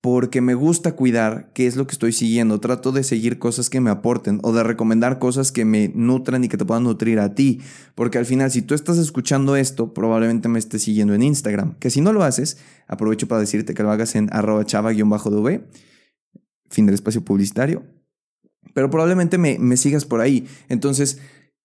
porque 0.02 0.40
me 0.40 0.54
gusta 0.54 0.94
cuidar 0.96 1.52
qué 1.54 1.68
es 1.68 1.76
lo 1.76 1.86
que 1.86 1.92
estoy 1.92 2.14
siguiendo. 2.14 2.60
Trato 2.60 2.92
de 2.94 3.04
seguir 3.04 3.38
cosas 3.38 3.70
que 3.70 3.82
me 3.82 3.90
aporten 3.90 4.40
o 4.44 4.54
de 4.54 4.64
recomendar 4.64 5.20
cosas 5.20 5.52
que 5.52 5.66
me 5.66 5.92
nutran 5.94 6.44
y 6.44 6.48
que 6.48 6.58
te 6.58 6.64
puedan 6.64 6.86
nutrir 6.86 7.20
a 7.20 7.36
ti. 7.36 7.60
Porque 7.96 8.18
al 8.18 8.26
final, 8.26 8.50
si 8.50 8.62
tú 8.62 8.76
estás 8.76 8.98
escuchando 8.98 9.58
esto, 9.58 9.94
probablemente 9.94 10.48
me 10.48 10.60
estés 10.60 10.84
siguiendo 10.84 11.14
en 11.14 11.24
Instagram. 11.24 11.76
Que 11.80 11.90
si 11.90 12.00
no 12.00 12.14
lo 12.14 12.24
haces, 12.24 12.58
aprovecho 12.88 13.28
para 13.28 13.42
decirte 13.42 13.74
que 13.74 13.84
lo 13.84 13.92
hagas 13.92 14.16
en 14.16 14.30
arroba 14.32 14.66
chava-dv, 14.66 15.62
fin 16.70 16.86
del 16.86 16.96
espacio 16.96 17.26
publicitario. 17.26 17.84
Pero 18.74 18.90
probablemente 18.90 19.38
me, 19.38 19.60
me 19.60 19.76
sigas 19.76 20.06
por 20.06 20.22
ahí. 20.22 20.48
Entonces, 20.70 21.20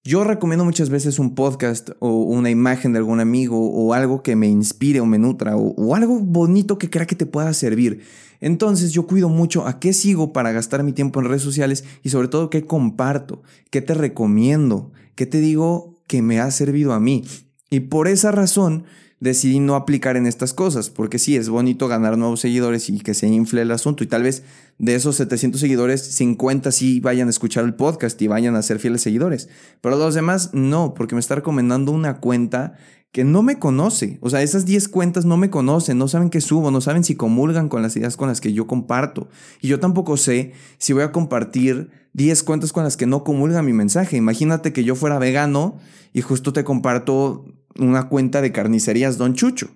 yo 0.06 0.22
recomiendo 0.22 0.66
muchas 0.66 0.90
veces 0.90 1.18
un 1.18 1.34
podcast 1.34 1.90
o 1.98 2.10
una 2.10 2.50
imagen 2.50 2.92
de 2.92 2.98
algún 2.98 3.20
amigo 3.20 3.70
o 3.70 3.94
algo 3.94 4.22
que 4.22 4.36
me 4.36 4.46
inspire 4.46 5.00
o 5.00 5.06
me 5.06 5.18
nutra 5.18 5.56
o, 5.56 5.94
algo 5.94 6.20
bonito 6.20 6.76
que 6.76 6.90
crea 6.90 7.06
que 7.06 7.16
te 7.16 7.24
pueda 7.24 7.54
servir. 7.54 8.02
Entonces 8.42 8.92
yo 8.92 9.06
cuido 9.06 9.30
mucho 9.30 9.66
a 9.66 9.80
qué 9.80 9.94
sigo 9.94 10.34
para 10.34 10.52
gastar 10.52 10.82
mi 10.82 10.92
tiempo 10.92 11.20
en 11.20 11.26
redes 11.26 11.40
sociales 11.40 11.84
y 12.02 12.10
sobre 12.10 12.28
todo 12.28 12.50
qué 12.50 12.66
comparto, 12.66 13.42
qué 13.70 13.80
te 13.80 13.94
recomiendo, 13.94 14.92
qué 15.14 15.24
te 15.24 15.40
digo 15.40 15.94
que 16.06 16.20
me 16.20 16.38
ha 16.38 16.50
servido 16.50 16.92
a 16.92 17.00
mí. 17.00 17.24
Y 17.70 17.80
por 17.80 18.06
esa 18.06 18.30
razón 18.30 18.84
decidí 19.20 19.58
no 19.58 19.74
aplicar 19.74 20.18
en 20.18 20.26
estas 20.26 20.52
cosas, 20.52 20.90
porque 20.90 21.18
sí, 21.18 21.34
es 21.34 21.48
bonito 21.48 21.88
ganar 21.88 22.18
nuevos 22.18 22.40
seguidores 22.40 22.90
y 22.90 23.00
que 23.00 23.14
se 23.14 23.26
infle 23.26 23.62
el 23.62 23.70
asunto 23.70 24.04
y 24.04 24.06
tal 24.06 24.22
vez 24.22 24.42
de 24.78 24.94
esos 24.94 25.16
700 25.16 25.60
seguidores, 25.60 26.02
50 26.02 26.72
sí 26.72 27.00
vayan 27.00 27.28
a 27.28 27.30
escuchar 27.30 27.64
el 27.64 27.74
podcast 27.74 28.20
y 28.20 28.26
vayan 28.26 28.56
a 28.56 28.62
ser 28.62 28.78
fieles 28.78 29.02
seguidores, 29.02 29.48
pero 29.80 29.96
los 29.96 30.14
demás 30.14 30.50
no, 30.52 30.94
porque 30.94 31.14
me 31.14 31.20
está 31.20 31.36
recomendando 31.36 31.92
una 31.92 32.20
cuenta 32.20 32.74
que 33.12 33.22
no 33.22 33.42
me 33.42 33.60
conoce, 33.60 34.18
o 34.22 34.30
sea, 34.30 34.42
esas 34.42 34.66
10 34.66 34.88
cuentas 34.88 35.24
no 35.24 35.36
me 35.36 35.48
conocen, 35.48 35.98
no 35.98 36.08
saben 36.08 36.30
qué 36.30 36.40
subo, 36.40 36.72
no 36.72 36.80
saben 36.80 37.04
si 37.04 37.14
comulgan 37.14 37.68
con 37.68 37.80
las 37.80 37.96
ideas 37.96 38.16
con 38.16 38.28
las 38.28 38.40
que 38.40 38.52
yo 38.52 38.66
comparto, 38.66 39.28
y 39.60 39.68
yo 39.68 39.78
tampoco 39.78 40.16
sé 40.16 40.52
si 40.78 40.92
voy 40.92 41.04
a 41.04 41.12
compartir 41.12 41.90
10 42.14 42.42
cuentas 42.44 42.72
con 42.72 42.84
las 42.84 42.96
que 42.96 43.06
no 43.06 43.24
comulgan 43.24 43.66
mi 43.66 43.72
mensaje. 43.72 44.16
Imagínate 44.16 44.72
que 44.72 44.84
yo 44.84 44.94
fuera 44.94 45.18
vegano 45.18 45.78
y 46.12 46.22
justo 46.22 46.52
te 46.52 46.64
comparto 46.64 47.44
una 47.76 48.08
cuenta 48.08 48.40
de 48.40 48.52
carnicerías 48.52 49.18
Don 49.18 49.34
Chucho. 49.34 49.68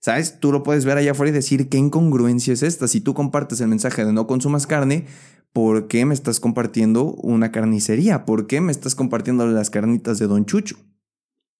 ¿Sabes? 0.00 0.38
Tú 0.40 0.52
lo 0.52 0.62
puedes 0.62 0.84
ver 0.84 0.98
allá 0.98 1.12
afuera 1.12 1.30
y 1.30 1.34
decir 1.34 1.68
qué 1.68 1.78
incongruencia 1.78 2.52
es 2.52 2.62
esta. 2.62 2.88
Si 2.88 3.00
tú 3.00 3.14
compartes 3.14 3.60
el 3.60 3.68
mensaje 3.68 4.04
de 4.04 4.12
no 4.12 4.26
consumas 4.26 4.66
carne, 4.66 5.06
¿por 5.52 5.88
qué 5.88 6.04
me 6.04 6.14
estás 6.14 6.40
compartiendo 6.40 7.14
una 7.14 7.50
carnicería? 7.50 8.24
¿Por 8.24 8.46
qué 8.46 8.60
me 8.60 8.72
estás 8.72 8.94
compartiendo 8.94 9.46
las 9.46 9.70
carnitas 9.70 10.18
de 10.18 10.26
Don 10.26 10.44
Chucho? 10.44 10.76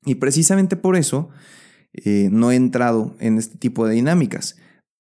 Y 0.05 0.17
precisamente 0.17 0.77
por 0.77 0.97
eso 0.97 1.29
eh, 1.93 2.29
no 2.31 2.53
he 2.53 2.57
entrado 2.57 3.17
en 3.21 3.39
este 3.39 3.59
tipo 3.59 3.87
de 3.87 3.95
dinámicas. 3.95 4.57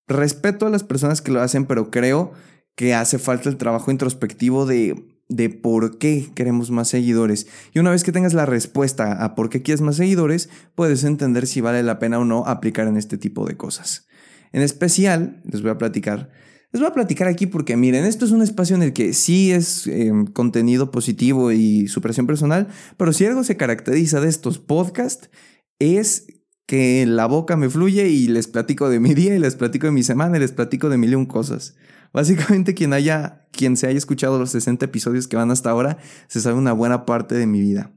Respeto 0.08 0.66
a 0.66 0.70
las 0.70 0.82
personas 0.82 1.20
que 1.20 1.32
lo 1.32 1.40
hacen, 1.40 1.66
pero 1.66 1.90
creo 1.90 2.32
que 2.74 2.94
hace 2.94 3.18
falta 3.18 3.48
el 3.48 3.56
trabajo 3.56 3.90
introspectivo 3.90 4.66
de 4.66 5.15
de 5.28 5.50
por 5.50 5.98
qué 5.98 6.28
queremos 6.34 6.70
más 6.70 6.88
seguidores. 6.88 7.46
Y 7.74 7.78
una 7.78 7.90
vez 7.90 8.04
que 8.04 8.12
tengas 8.12 8.34
la 8.34 8.46
respuesta 8.46 9.24
a 9.24 9.34
por 9.34 9.48
qué 9.50 9.62
quieres 9.62 9.80
más 9.80 9.96
seguidores, 9.96 10.48
puedes 10.74 11.04
entender 11.04 11.46
si 11.46 11.60
vale 11.60 11.82
la 11.82 11.98
pena 11.98 12.18
o 12.18 12.24
no 12.24 12.46
aplicar 12.46 12.86
en 12.86 12.96
este 12.96 13.18
tipo 13.18 13.46
de 13.46 13.56
cosas. 13.56 14.06
En 14.52 14.62
especial, 14.62 15.42
les 15.44 15.62
voy 15.62 15.70
a 15.70 15.78
platicar. 15.78 16.30
Les 16.72 16.80
voy 16.80 16.90
a 16.90 16.94
platicar 16.94 17.28
aquí 17.28 17.46
porque 17.46 17.76
miren, 17.76 18.04
esto 18.04 18.24
es 18.24 18.32
un 18.32 18.42
espacio 18.42 18.76
en 18.76 18.82
el 18.82 18.92
que 18.92 19.14
sí 19.14 19.52
es 19.52 19.86
em, 19.86 20.26
contenido 20.26 20.90
positivo 20.90 21.52
y 21.52 21.88
superación 21.88 22.26
personal, 22.26 22.68
pero 22.96 23.12
si 23.12 23.24
algo 23.24 23.44
se 23.44 23.56
caracteriza 23.56 24.20
de 24.20 24.28
estos 24.28 24.58
podcasts 24.58 25.30
es 25.78 26.26
que 26.66 27.06
la 27.06 27.26
boca 27.26 27.56
me 27.56 27.70
fluye 27.70 28.08
y 28.08 28.26
les 28.26 28.48
platico 28.48 28.88
de 28.88 28.98
mi 29.00 29.14
día 29.14 29.34
y 29.34 29.38
les 29.38 29.54
platico 29.54 29.86
de 29.86 29.92
mi 29.92 30.02
semana 30.02 30.36
y 30.36 30.40
les 30.40 30.52
platico 30.52 30.88
de 30.88 30.98
mil 30.98 31.12
y 31.12 31.14
un 31.14 31.26
cosas. 31.26 31.76
Básicamente 32.16 32.72
quien 32.72 32.94
haya, 32.94 33.46
quien 33.52 33.76
se 33.76 33.86
haya 33.86 33.98
escuchado 33.98 34.38
los 34.38 34.50
60 34.50 34.86
episodios 34.86 35.28
que 35.28 35.36
van 35.36 35.50
hasta 35.50 35.68
ahora, 35.68 35.98
se 36.28 36.40
sabe 36.40 36.56
una 36.56 36.72
buena 36.72 37.04
parte 37.04 37.34
de 37.34 37.46
mi 37.46 37.60
vida. 37.60 37.92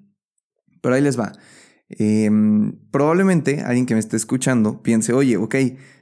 Pero 0.82 0.94
ahí 0.94 1.02
les 1.02 1.18
va. 1.18 1.32
Em, 1.88 2.74
probablemente 2.92 3.62
alguien 3.62 3.86
que 3.86 3.94
me 3.94 4.02
esté 4.02 4.18
escuchando 4.18 4.84
piense, 4.84 5.14
oye, 5.14 5.38
ok, 5.38 5.56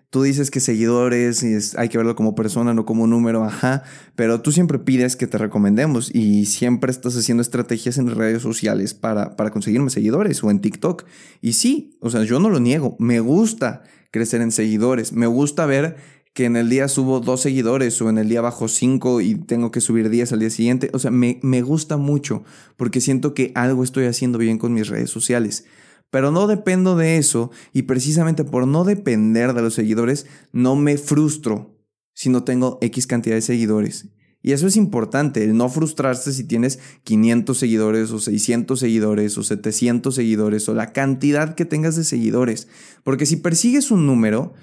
Tú 0.10 0.24
dices 0.24 0.52
que 0.52 0.62
seguidores 0.62 1.44
es, 1.44 1.78
hay 1.78 1.90
que 1.90 1.98
verlo 1.98 2.16
como 2.16 2.34
persona, 2.34 2.74
no 2.74 2.86
como 2.86 3.08
número, 3.08 3.44
ajá, 3.44 3.84
pero 4.16 4.40
tú 4.40 4.54
siempre 4.54 4.80
pides 4.80 5.18
que 5.18 5.28
te 5.28 5.38
recomendemos 5.38 6.16
y 6.16 6.46
siempre 6.46 6.92
estás 6.92 7.18
haciendo 7.18 7.42
estrategias 7.42 7.98
en 7.98 8.16
redes 8.16 8.42
sociales 8.42 8.94
para, 8.94 9.36
para 9.36 9.50
conseguirme 9.50 9.90
seguidores 9.90 10.42
o 10.46 10.50
en 10.50 10.62
TikTok. 10.62 11.04
Y 11.42 11.54
sí, 11.54 11.98
o 12.00 12.10
sea, 12.10 12.24
yo 12.24 12.40
no 12.40 12.50
lo 12.50 12.62
niego, 12.62 12.96
me 13.00 13.20
gusta 13.20 13.84
crecer 14.10 14.40
en 14.40 14.54
seguidores, 14.54 15.12
me 15.12 15.28
gusta 15.28 15.66
ver 15.66 15.98
que 16.38 16.46
en 16.46 16.56
el 16.56 16.70
día 16.70 16.88
subo 16.88 17.20
dos 17.20 17.42
seguidores 17.42 18.00
o 18.00 18.12
en 18.12 18.20
el 18.20 18.30
día 18.30 18.42
bajo 18.42 18.68
cinco 18.68 19.22
y 19.22 19.34
tengo 19.34 19.72
que 19.72 19.82
subir 19.82 20.12
diez 20.12 20.32
al 20.32 20.40
día 20.40 20.52
siguiente. 20.52 20.92
O 20.94 21.00
sea, 21.00 21.10
me, 21.10 21.40
me 21.42 21.64
gusta 21.64 21.98
mucho 21.98 22.44
porque 22.76 23.02
siento 23.02 23.34
que 23.34 23.52
algo 23.56 23.84
estoy 23.84 24.06
haciendo 24.06 24.38
bien 24.38 24.60
con 24.60 24.72
mis 24.72 24.88
redes 24.88 25.10
sociales. 25.10 25.66
Pero 26.12 26.30
no 26.30 26.46
dependo 26.46 26.96
de 26.96 27.18
eso 27.18 27.50
y 27.74 27.82
precisamente 27.82 28.44
por 28.44 28.68
no 28.68 28.84
depender 28.84 29.56
de 29.56 29.64
los 29.64 29.74
seguidores 29.74 30.28
no 30.52 30.76
me 30.76 31.00
frustro 31.00 31.76
si 32.14 32.30
no 32.30 32.44
tengo 32.44 32.78
X 32.82 33.08
cantidad 33.08 33.34
de 33.34 33.42
seguidores. 33.42 34.10
Y 34.44 34.52
eso 34.52 34.68
es 34.68 34.78
importante, 34.78 35.44
el 35.44 35.58
no 35.58 35.70
frustrarse 35.70 36.32
si 36.34 36.44
tienes 36.44 36.78
500 37.04 37.58
seguidores 37.58 38.12
o 38.12 38.20
600 38.20 38.80
seguidores 38.80 39.36
o 39.40 39.44
700 39.44 40.14
seguidores 40.14 40.70
o 40.70 40.76
la 40.76 40.94
cantidad 40.94 41.56
que 41.56 41.66
tengas 41.66 41.96
de 41.96 42.04
seguidores. 42.04 42.68
Porque 43.04 43.26
si 43.26 43.38
persigues 43.38 43.90
un 43.90 44.06
número, 44.06 44.54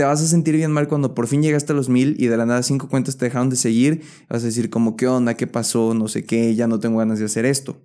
te 0.00 0.04
vas 0.06 0.22
a 0.22 0.26
sentir 0.26 0.56
bien 0.56 0.72
mal 0.72 0.88
cuando 0.88 1.14
por 1.14 1.26
fin 1.26 1.42
llegaste 1.42 1.74
a 1.74 1.76
los 1.76 1.90
mil 1.90 2.16
y 2.18 2.28
de 2.28 2.38
la 2.38 2.46
nada 2.46 2.62
cinco 2.62 2.88
cuentas 2.88 3.18
te 3.18 3.26
dejaron 3.26 3.50
de 3.50 3.56
seguir. 3.56 4.00
Vas 4.30 4.42
a 4.42 4.46
decir 4.46 4.70
como, 4.70 4.96
¿qué 4.96 5.06
onda? 5.06 5.34
¿Qué 5.34 5.46
pasó? 5.46 5.92
No 5.92 6.08
sé 6.08 6.24
qué, 6.24 6.54
ya 6.54 6.66
no 6.66 6.80
tengo 6.80 7.00
ganas 7.00 7.18
de 7.18 7.26
hacer 7.26 7.44
esto. 7.44 7.82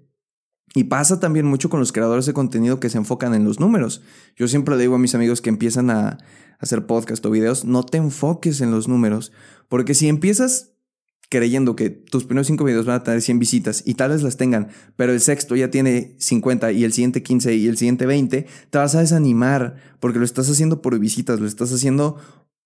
Y 0.73 0.85
pasa 0.85 1.19
también 1.19 1.45
mucho 1.45 1.69
con 1.69 1.81
los 1.81 1.91
creadores 1.91 2.25
de 2.25 2.31
contenido 2.31 2.79
que 2.79 2.89
se 2.89 2.97
enfocan 2.97 3.33
en 3.33 3.43
los 3.43 3.59
números. 3.59 4.01
Yo 4.37 4.47
siempre 4.47 4.77
le 4.77 4.83
digo 4.83 4.95
a 4.95 4.97
mis 4.97 5.13
amigos 5.13 5.41
que 5.41 5.49
empiezan 5.49 5.89
a 5.89 6.19
hacer 6.57 6.85
podcast 6.85 7.25
o 7.25 7.31
videos, 7.31 7.65
no 7.65 7.83
te 7.83 7.97
enfoques 7.97 8.61
en 8.61 8.71
los 8.71 8.87
números, 8.87 9.33
porque 9.67 9.93
si 9.93 10.07
empiezas 10.07 10.74
creyendo 11.29 11.75
que 11.75 11.89
tus 11.89 12.25
primeros 12.25 12.47
cinco 12.47 12.63
videos 12.63 12.85
van 12.85 12.97
a 12.97 13.03
tener 13.03 13.21
100 13.21 13.39
visitas 13.39 13.83
y 13.85 13.95
tal 13.95 14.11
vez 14.11 14.23
las 14.23 14.37
tengan, 14.37 14.69
pero 14.95 15.11
el 15.11 15.19
sexto 15.19 15.55
ya 15.55 15.69
tiene 15.69 16.15
50 16.19 16.71
y 16.71 16.83
el 16.83 16.93
siguiente 16.93 17.23
15 17.23 17.55
y 17.55 17.67
el 17.67 17.77
siguiente 17.77 18.05
20, 18.05 18.45
te 18.69 18.77
vas 18.77 18.95
a 18.95 18.99
desanimar 18.99 19.75
porque 19.99 20.19
lo 20.19 20.25
estás 20.25 20.49
haciendo 20.49 20.81
por 20.81 20.97
visitas, 20.99 21.39
lo 21.39 21.47
estás 21.47 21.71
haciendo 21.73 22.17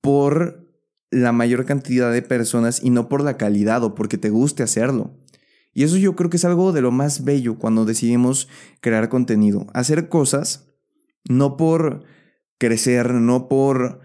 por 0.02 0.68
la 1.12 1.32
mayor 1.32 1.66
cantidad 1.66 2.12
de 2.12 2.22
personas 2.22 2.82
y 2.84 2.90
no 2.90 3.10
por 3.10 3.24
la 3.24 3.38
calidad 3.38 3.84
o 3.84 3.96
porque 3.96 4.18
te 4.18 4.30
guste 4.30 4.64
hacerlo. 4.64 5.16
Y 5.74 5.84
eso 5.84 5.98
yo 5.98 6.16
creo 6.16 6.30
que 6.30 6.38
es 6.38 6.46
algo 6.46 6.72
de 6.72 6.82
lo 6.82 6.92
más 6.92 7.24
bello 7.24 7.58
cuando 7.58 7.86
decidimos 7.86 8.48
crear 8.82 9.10
contenido. 9.10 9.68
Hacer 9.74 10.10
cosas 10.10 10.70
no 11.28 11.58
por 11.58 12.04
crecer, 12.58 13.14
no 13.14 13.48
por, 13.48 14.02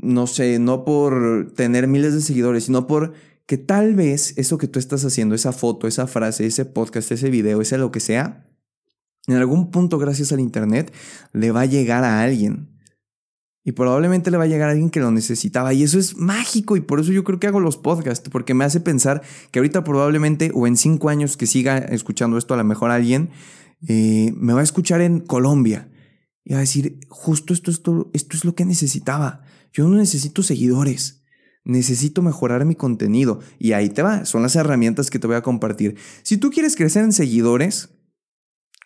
no 0.00 0.26
sé, 0.26 0.58
no 0.58 0.84
por 0.84 1.52
tener 1.54 1.88
miles 1.88 2.14
de 2.14 2.20
seguidores, 2.20 2.64
sino 2.64 2.86
por 2.86 3.12
que 3.48 3.56
tal 3.56 3.94
vez 3.94 4.34
eso 4.36 4.58
que 4.58 4.68
tú 4.68 4.78
estás 4.78 5.06
haciendo, 5.06 5.34
esa 5.34 5.52
foto, 5.52 5.88
esa 5.88 6.06
frase, 6.06 6.44
ese 6.44 6.66
podcast, 6.66 7.10
ese 7.10 7.30
video, 7.30 7.62
ese 7.62 7.78
lo 7.78 7.90
que 7.90 7.98
sea, 7.98 8.46
en 9.26 9.36
algún 9.36 9.70
punto 9.70 9.96
gracias 9.96 10.32
al 10.32 10.40
Internet 10.40 10.92
le 11.32 11.50
va 11.50 11.62
a 11.62 11.66
llegar 11.66 12.04
a 12.04 12.20
alguien. 12.20 12.68
Y 13.64 13.72
probablemente 13.72 14.30
le 14.30 14.36
va 14.36 14.44
a 14.44 14.48
llegar 14.48 14.68
a 14.68 14.72
alguien 14.72 14.90
que 14.90 15.00
lo 15.00 15.10
necesitaba. 15.10 15.72
Y 15.72 15.82
eso 15.82 15.98
es 15.98 16.16
mágico. 16.16 16.76
Y 16.76 16.82
por 16.82 17.00
eso 17.00 17.10
yo 17.10 17.24
creo 17.24 17.40
que 17.40 17.46
hago 17.46 17.60
los 17.60 17.76
podcasts. 17.76 18.28
Porque 18.30 18.54
me 18.54 18.64
hace 18.64 18.80
pensar 18.80 19.22
que 19.50 19.58
ahorita 19.58 19.84
probablemente 19.84 20.50
o 20.54 20.66
en 20.66 20.76
cinco 20.76 21.08
años 21.08 21.36
que 21.36 21.46
siga 21.46 21.78
escuchando 21.78 22.38
esto 22.38 22.54
a 22.54 22.58
lo 22.58 22.64
mejor 22.64 22.90
alguien 22.90 23.30
eh, 23.86 24.32
me 24.36 24.54
va 24.54 24.60
a 24.60 24.62
escuchar 24.62 25.02
en 25.02 25.20
Colombia. 25.20 25.90
Y 26.44 26.52
va 26.52 26.58
a 26.58 26.60
decir, 26.60 27.00
justo 27.08 27.52
esto, 27.52 27.70
esto, 27.70 28.10
esto 28.14 28.36
es 28.36 28.44
lo 28.46 28.54
que 28.54 28.64
necesitaba. 28.64 29.42
Yo 29.72 29.86
no 29.88 29.96
necesito 29.96 30.42
seguidores. 30.42 31.17
Necesito 31.68 32.22
mejorar 32.22 32.64
mi 32.64 32.74
contenido. 32.74 33.38
Y 33.58 33.72
ahí 33.72 33.90
te 33.90 34.02
va. 34.02 34.24
Son 34.24 34.42
las 34.42 34.56
herramientas 34.56 35.10
que 35.10 35.20
te 35.20 35.28
voy 35.28 35.36
a 35.36 35.42
compartir. 35.42 35.96
Si 36.22 36.38
tú 36.38 36.50
quieres 36.50 36.74
crecer 36.74 37.04
en 37.04 37.12
seguidores, 37.12 37.90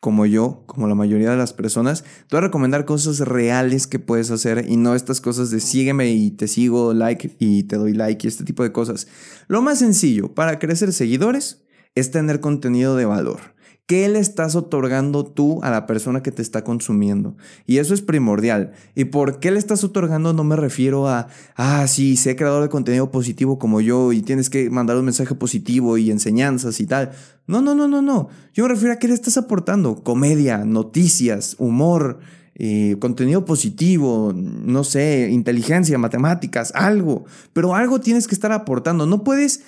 como 0.01 0.27
yo, 0.27 0.65
como 0.67 0.89
la 0.89 0.97
mayoría 0.97 1.31
de 1.31 1.37
las 1.37 1.53
personas, 1.53 2.03
te 2.03 2.27
voy 2.33 2.39
a 2.39 2.49
recomendar 2.49 2.85
cosas 2.85 3.21
reales 3.21 3.87
que 3.87 4.01
puedes 4.01 4.33
hacer 4.33 4.67
y 4.69 4.77
no 4.77 4.97
estas 4.97 5.21
cosas 5.21 5.53
de 5.53 5.61
sígueme 5.61 6.11
y 6.11 6.33
te 6.33 6.49
sigo, 6.49 6.93
like 6.93 7.37
y 7.39 7.63
te 7.63 7.77
doy 7.77 7.93
like 7.93 8.27
y 8.27 8.29
este 8.29 8.43
tipo 8.43 8.65
de 8.65 8.73
cosas. 8.73 9.07
Lo 9.47 9.63
más 9.63 9.79
sencillo 9.79 10.35
para 10.35 10.59
crecer 10.59 10.93
seguidores 10.93 11.63
es 11.95 12.11
tener 12.11 12.41
contenido 12.41 12.97
de 12.97 13.05
valor. 13.05 13.39
¿Qué 13.87 14.09
le 14.09 14.21
estás 14.21 14.55
otorgando 14.55 15.25
tú 15.25 15.61
a 15.63 15.71
la 15.71 15.87
persona 15.87 16.23
que 16.23 16.31
te 16.31 16.41
está 16.41 16.63
consumiendo? 16.63 17.37
Y 17.67 17.79
eso 17.79 17.95
es 17.95 18.01
primordial. 18.01 18.73
¿Y 18.95 19.07
por 19.07 19.41
qué 19.41 19.51
le 19.51 19.59
estás 19.59 19.83
otorgando? 19.83 20.33
No 20.33 20.45
me 20.45 20.57
refiero 20.57 21.09
a, 21.09 21.29
ah, 21.57 21.87
sí, 21.89 22.17
sé 22.17 22.37
creador 22.37 22.63
de 22.63 22.69
contenido 22.69 23.11
positivo 23.11 23.59
como 23.59 23.81
yo 23.81 24.13
y 24.13 24.23
tienes 24.23 24.49
que 24.51 24.71
mandar 24.71 24.97
un 24.97 25.05
mensaje 25.05 25.35
positivo 25.35 25.99
y 25.99 26.11
enseñanzas 26.11 26.81
y 26.81 26.87
tal. 26.87 27.11
No, 27.47 27.61
no, 27.61 27.75
no, 27.75 27.89
no, 27.89 28.01
no. 28.01 28.29
Yo 28.55 28.65
me 28.65 28.71
refiero 28.71 28.95
a 28.95 28.99
qué 28.99 29.09
le 29.09 29.15
estás 29.15 29.37
aportando. 29.37 30.03
Comedia, 30.03 30.65
noticias, 30.65 31.57
humor, 31.59 32.21
eh, 32.55 32.97
contenido 33.01 33.45
positivo, 33.45 34.33
no 34.35 34.85
sé, 34.85 35.29
inteligencia, 35.31 35.99
matemáticas, 35.99 36.73
algo. 36.77 37.25
Pero 37.53 37.75
algo 37.75 38.01
tienes 38.01 38.29
que 38.29 38.35
estar 38.35 38.53
aportando. 38.53 39.07
No 39.07 39.25
puedes 39.25 39.65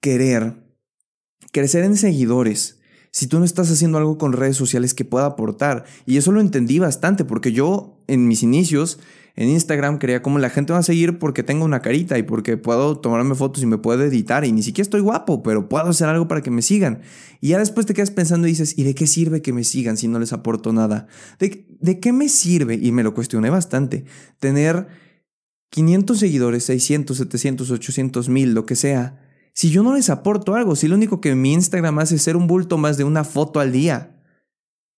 querer 0.00 0.54
crecer 1.50 1.84
en 1.84 1.96
seguidores 1.96 2.77
si 3.10 3.26
tú 3.26 3.38
no 3.38 3.44
estás 3.44 3.70
haciendo 3.70 3.98
algo 3.98 4.18
con 4.18 4.32
redes 4.32 4.56
sociales 4.56 4.94
que 4.94 5.04
pueda 5.04 5.26
aportar. 5.26 5.84
Y 6.06 6.16
eso 6.16 6.32
lo 6.32 6.40
entendí 6.40 6.78
bastante, 6.78 7.24
porque 7.24 7.52
yo 7.52 7.98
en 8.06 8.28
mis 8.28 8.42
inicios 8.42 8.98
en 9.38 9.50
Instagram 9.50 9.98
creía 9.98 10.20
como 10.20 10.40
la 10.40 10.50
gente 10.50 10.72
va 10.72 10.80
a 10.80 10.82
seguir 10.82 11.20
porque 11.20 11.44
tengo 11.44 11.64
una 11.64 11.80
carita 11.80 12.18
y 12.18 12.24
porque 12.24 12.56
puedo 12.56 12.98
tomarme 12.98 13.36
fotos 13.36 13.62
y 13.62 13.66
me 13.66 13.78
puedo 13.78 14.02
editar 14.02 14.44
y 14.44 14.50
ni 14.50 14.64
siquiera 14.64 14.82
estoy 14.82 15.00
guapo, 15.00 15.44
pero 15.44 15.68
puedo 15.68 15.86
hacer 15.86 16.08
algo 16.08 16.26
para 16.26 16.40
que 16.40 16.50
me 16.50 16.60
sigan. 16.60 17.02
Y 17.40 17.50
ya 17.50 17.58
después 17.60 17.86
te 17.86 17.94
quedas 17.94 18.10
pensando 18.10 18.48
y 18.48 18.50
dices, 18.50 18.76
¿y 18.76 18.82
de 18.82 18.96
qué 18.96 19.06
sirve 19.06 19.40
que 19.40 19.52
me 19.52 19.62
sigan 19.62 19.96
si 19.96 20.08
no 20.08 20.18
les 20.18 20.32
aporto 20.32 20.72
nada? 20.72 21.06
¿De, 21.38 21.68
de 21.80 22.00
qué 22.00 22.12
me 22.12 22.28
sirve? 22.28 22.80
Y 22.82 22.90
me 22.90 23.04
lo 23.04 23.14
cuestioné 23.14 23.48
bastante. 23.48 24.06
Tener 24.40 24.88
500 25.70 26.18
seguidores, 26.18 26.64
600, 26.64 27.16
700, 27.16 27.70
800 27.70 28.28
mil, 28.28 28.54
lo 28.54 28.66
que 28.66 28.74
sea 28.74 29.20
si 29.58 29.70
yo 29.70 29.82
no 29.82 29.92
les 29.92 30.08
aporto 30.08 30.54
algo, 30.54 30.76
si 30.76 30.86
lo 30.86 30.94
único 30.94 31.20
que 31.20 31.34
mi 31.34 31.52
Instagram 31.52 31.98
hace 31.98 32.14
es 32.14 32.22
ser 32.22 32.36
un 32.36 32.46
bulto 32.46 32.78
más 32.78 32.96
de 32.96 33.02
una 33.02 33.24
foto 33.24 33.58
al 33.58 33.72
día. 33.72 34.16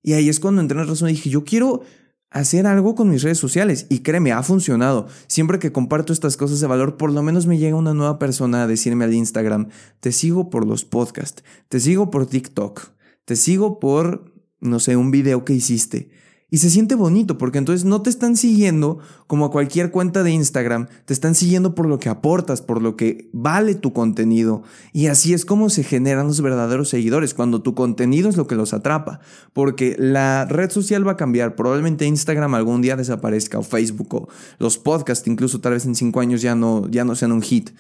Y 0.03 0.13
ahí 0.13 0.29
es 0.29 0.39
cuando 0.39 0.61
entré 0.61 0.79
en 0.79 0.87
razón 0.87 1.09
y 1.09 1.13
dije, 1.13 1.31
yo 1.31 1.45
quiero 1.45 1.81
hacer 2.29 2.67
algo 2.67 2.95
con 2.95 3.09
mis 3.09 3.23
redes 3.23 3.39
sociales. 3.39 3.87
Y 3.89 4.01
créeme, 4.01 4.33
ha 4.33 4.43
funcionado. 4.43 5.09
Siempre 5.29 5.59
que 5.59 5.73
comparto 5.73 6.13
estas 6.13 6.37
cosas 6.37 6.61
de 6.61 6.67
valor, 6.67 6.99
por 6.99 7.11
lo 7.11 7.23
menos 7.23 7.47
me 7.47 7.57
llega 7.57 7.75
una 7.75 7.95
nueva 7.95 8.19
persona 8.19 8.65
a 8.65 8.67
decirme 8.67 9.07
al 9.07 9.15
Instagram, 9.15 9.71
te 10.01 10.13
sigo 10.13 10.51
por 10.51 10.67
los 10.67 10.85
podcasts, 10.85 11.43
te 11.71 11.81
sigo 11.81 12.11
por 12.11 12.27
TikTok, 12.27 12.83
te 13.25 13.37
sigo 13.37 13.81
por, 13.81 14.31
no 14.61 14.79
sé, 14.79 14.95
un 14.95 15.11
video 15.11 15.43
que 15.47 15.55
hiciste. 15.55 16.11
Y 16.51 16.59
se 16.59 16.69
siente 16.69 16.97
bonito 16.97 17.39
porque 17.39 17.59
entonces 17.59 17.85
no 17.85 18.03
te 18.03 18.11
están 18.11 18.37
siguiendo 18.37 18.99
como 19.27 19.45
a 19.45 19.51
cualquier 19.51 19.91
cuenta 19.91 20.23
de 20.23 20.33
Instagram, 20.33 20.89
te 21.05 21.13
están 21.15 21.35
siguiendo 21.35 21.75
por 21.75 21.87
lo 21.87 22.01
que 22.01 22.09
aportas, 22.09 22.61
por 22.61 22.83
lo 22.83 22.97
que 22.97 23.31
vale 23.33 23.77
tu 23.77 23.93
contenido. 23.93 24.63
Y 24.93 25.07
así 25.07 25.33
es 25.33 25.45
como 25.45 25.71
se 25.71 25.85
generan 25.85 26.27
los 26.27 26.41
verdaderos 26.41 26.89
seguidores, 26.89 27.35
cuando 27.35 27.63
tu 27.63 27.75
contenido 27.75 28.29
es 28.29 28.37
lo 28.37 28.49
que 28.49 28.57
los 28.57 28.75
atrapa. 28.75 29.21
Porque 29.53 29.95
la 29.99 30.45
red 30.47 30.71
social 30.71 31.07
va 31.07 31.13
a 31.13 31.17
cambiar, 31.17 31.55
probablemente 31.55 32.05
Instagram 32.07 32.55
algún 32.55 32.83
día 32.83 32.97
desaparezca 32.97 33.59
o 33.59 33.63
Facebook 33.63 34.15
o 34.15 34.29
los 34.59 34.79
podcasts 34.79 35.29
incluso 35.29 35.61
tal 35.61 35.75
vez 35.75 35.87
en 35.87 35.95
cinco 35.95 36.21
años 36.21 36.43
ya 36.43 36.55
no, 36.55 36.89
ya 36.89 37.05
no 37.05 37.15
sean 37.15 37.33
un 37.33 37.43
hit. 37.43 37.71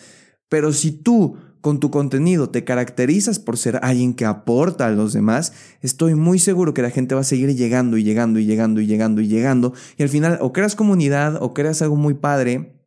Pero 0.50 0.74
si 0.74 0.90
tú 0.90 1.38
con 1.62 1.80
tu 1.80 1.90
contenido 1.90 2.50
te 2.50 2.64
caracterizas 2.64 3.38
por 3.38 3.56
ser 3.56 3.78
alguien 3.82 4.14
que 4.14 4.26
aporta 4.26 4.86
a 4.86 4.90
los 4.90 5.14
demás, 5.14 5.52
estoy 5.80 6.14
muy 6.14 6.38
seguro 6.38 6.74
que 6.74 6.82
la 6.82 6.90
gente 6.90 7.14
va 7.14 7.22
a 7.22 7.24
seguir 7.24 7.54
llegando 7.54 7.96
y 7.96 8.04
llegando 8.04 8.38
y 8.38 8.44
llegando 8.44 8.82
y 8.82 8.86
llegando 8.86 9.22
y 9.22 9.28
llegando. 9.28 9.72
Y 9.96 10.02
al 10.02 10.08
final 10.10 10.38
o 10.42 10.52
creas 10.52 10.74
comunidad 10.74 11.38
o 11.40 11.54
creas 11.54 11.80
algo 11.80 11.96
muy 11.96 12.14
padre 12.14 12.82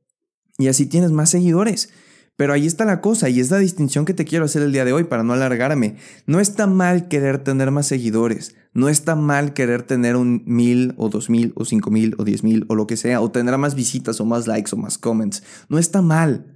y 0.59 0.67
así 0.67 0.85
tienes 0.85 1.11
más 1.11 1.31
seguidores. 1.31 1.89
Pero 2.35 2.51
ahí 2.53 2.65
está 2.65 2.83
la 2.83 2.99
cosa 2.99 3.29
y 3.29 3.39
es 3.39 3.51
la 3.51 3.59
distinción 3.59 4.05
que 4.05 4.15
te 4.15 4.25
quiero 4.25 4.45
hacer 4.45 4.63
el 4.63 4.71
día 4.71 4.85
de 4.85 4.93
hoy 4.93 5.03
para 5.03 5.23
no 5.23 5.33
alargarme. 5.33 5.97
No 6.25 6.39
está 6.39 6.65
mal 6.65 7.07
querer 7.07 7.43
tener 7.43 7.69
más 7.69 7.85
seguidores. 7.85 8.55
No 8.73 8.89
está 8.89 9.15
mal 9.15 9.53
querer 9.53 9.83
tener 9.83 10.15
un 10.15 10.41
mil 10.47 10.95
o 10.97 11.09
dos 11.09 11.29
mil 11.29 11.53
o 11.55 11.63
cinco 11.63 11.91
mil 11.91 12.15
o 12.17 12.23
diez 12.23 12.43
mil 12.43 12.65
o 12.69 12.75
lo 12.75 12.87
que 12.87 12.97
sea, 12.97 13.21
o 13.21 13.29
tener 13.29 13.55
más 13.59 13.75
visitas 13.75 14.19
o 14.19 14.25
más 14.25 14.47
likes 14.47 14.71
o 14.73 14.77
más 14.77 14.97
comments. 14.97 15.43
No 15.69 15.77
está 15.77 16.01
mal. 16.01 16.52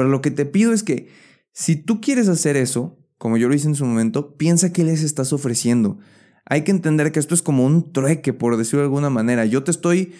Pero 0.00 0.08
lo 0.08 0.22
que 0.22 0.30
te 0.30 0.46
pido 0.46 0.72
es 0.72 0.82
que 0.82 1.10
si 1.52 1.76
tú 1.76 2.00
quieres 2.00 2.26
hacer 2.28 2.56
eso, 2.56 2.96
como 3.18 3.36
yo 3.36 3.50
lo 3.50 3.54
hice 3.54 3.68
en 3.68 3.74
su 3.74 3.84
momento, 3.84 4.38
piensa 4.38 4.72
qué 4.72 4.82
les 4.82 5.02
estás 5.02 5.34
ofreciendo. 5.34 5.98
Hay 6.46 6.64
que 6.64 6.70
entender 6.70 7.12
que 7.12 7.20
esto 7.20 7.34
es 7.34 7.42
como 7.42 7.66
un 7.66 7.92
trueque, 7.92 8.32
por 8.32 8.56
decirlo 8.56 8.78
de 8.78 8.86
alguna 8.86 9.10
manera. 9.10 9.44
Yo 9.44 9.62
te 9.62 9.70
estoy, 9.70 10.14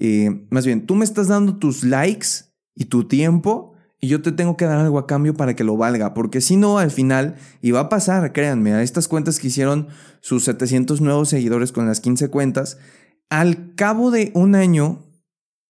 eh, 0.00 0.46
más 0.48 0.64
bien, 0.64 0.86
tú 0.86 0.94
me 0.94 1.04
estás 1.04 1.28
dando 1.28 1.58
tus 1.58 1.84
likes 1.84 2.28
y 2.74 2.86
tu 2.86 3.06
tiempo 3.06 3.74
y 4.00 4.08
yo 4.08 4.22
te 4.22 4.32
tengo 4.32 4.56
que 4.56 4.64
dar 4.64 4.78
algo 4.78 4.98
a 4.98 5.06
cambio 5.06 5.34
para 5.34 5.54
que 5.54 5.64
lo 5.64 5.76
valga, 5.76 6.14
porque 6.14 6.40
si 6.40 6.56
no, 6.56 6.78
al 6.78 6.90
final, 6.90 7.34
y 7.60 7.72
va 7.72 7.80
a 7.80 7.88
pasar, 7.90 8.32
créanme, 8.32 8.72
a 8.72 8.82
estas 8.82 9.06
cuentas 9.06 9.38
que 9.38 9.48
hicieron 9.48 9.88
sus 10.22 10.44
700 10.44 11.02
nuevos 11.02 11.28
seguidores 11.28 11.72
con 11.72 11.86
las 11.86 12.00
15 12.00 12.30
cuentas, 12.30 12.78
al 13.28 13.74
cabo 13.74 14.10
de 14.10 14.30
un 14.32 14.54
año 14.54 15.05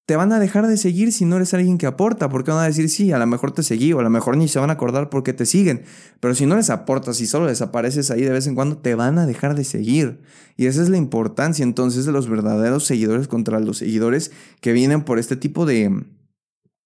te 0.06 0.14
van 0.14 0.32
a 0.32 0.38
dejar 0.38 0.68
de 0.68 0.76
seguir 0.76 1.12
si 1.12 1.25
no 1.25 1.34
eres 1.34 1.52
alguien 1.52 1.78
que 1.78 1.86
aporta, 1.86 2.28
porque 2.28 2.52
van 2.52 2.62
a 2.62 2.66
decir, 2.66 2.88
sí, 2.88 3.10
a 3.10 3.18
lo 3.18 3.26
mejor 3.26 3.50
te 3.50 3.64
seguí, 3.64 3.92
o 3.92 3.98
a 3.98 4.04
lo 4.04 4.10
mejor 4.10 4.36
ni 4.36 4.46
se 4.46 4.60
van 4.60 4.70
a 4.70 4.75
acordar 4.75 5.10
porque 5.10 5.32
te 5.32 5.46
siguen, 5.46 5.82
pero 6.20 6.32
si 6.36 6.46
no 6.46 6.54
les 6.54 6.70
aportas 6.70 7.20
y 7.20 7.26
solo 7.26 7.48
desapareces 7.48 8.12
ahí 8.12 8.22
de 8.22 8.30
vez 8.30 8.46
en 8.46 8.54
cuando, 8.54 8.78
te 8.78 8.94
van 8.94 9.18
a 9.18 9.26
dejar 9.26 9.56
de 9.56 9.64
seguir. 9.64 10.20
Y 10.56 10.66
esa 10.66 10.80
es 10.80 10.90
la 10.90 10.96
importancia 10.96 11.64
entonces 11.64 12.06
de 12.06 12.12
los 12.12 12.28
verdaderos 12.28 12.84
seguidores 12.86 13.26
contra 13.26 13.58
los 13.58 13.78
seguidores 13.78 14.30
que 14.60 14.72
vienen 14.72 15.02
por 15.02 15.18
este 15.18 15.34
tipo 15.34 15.66
de, 15.66 16.04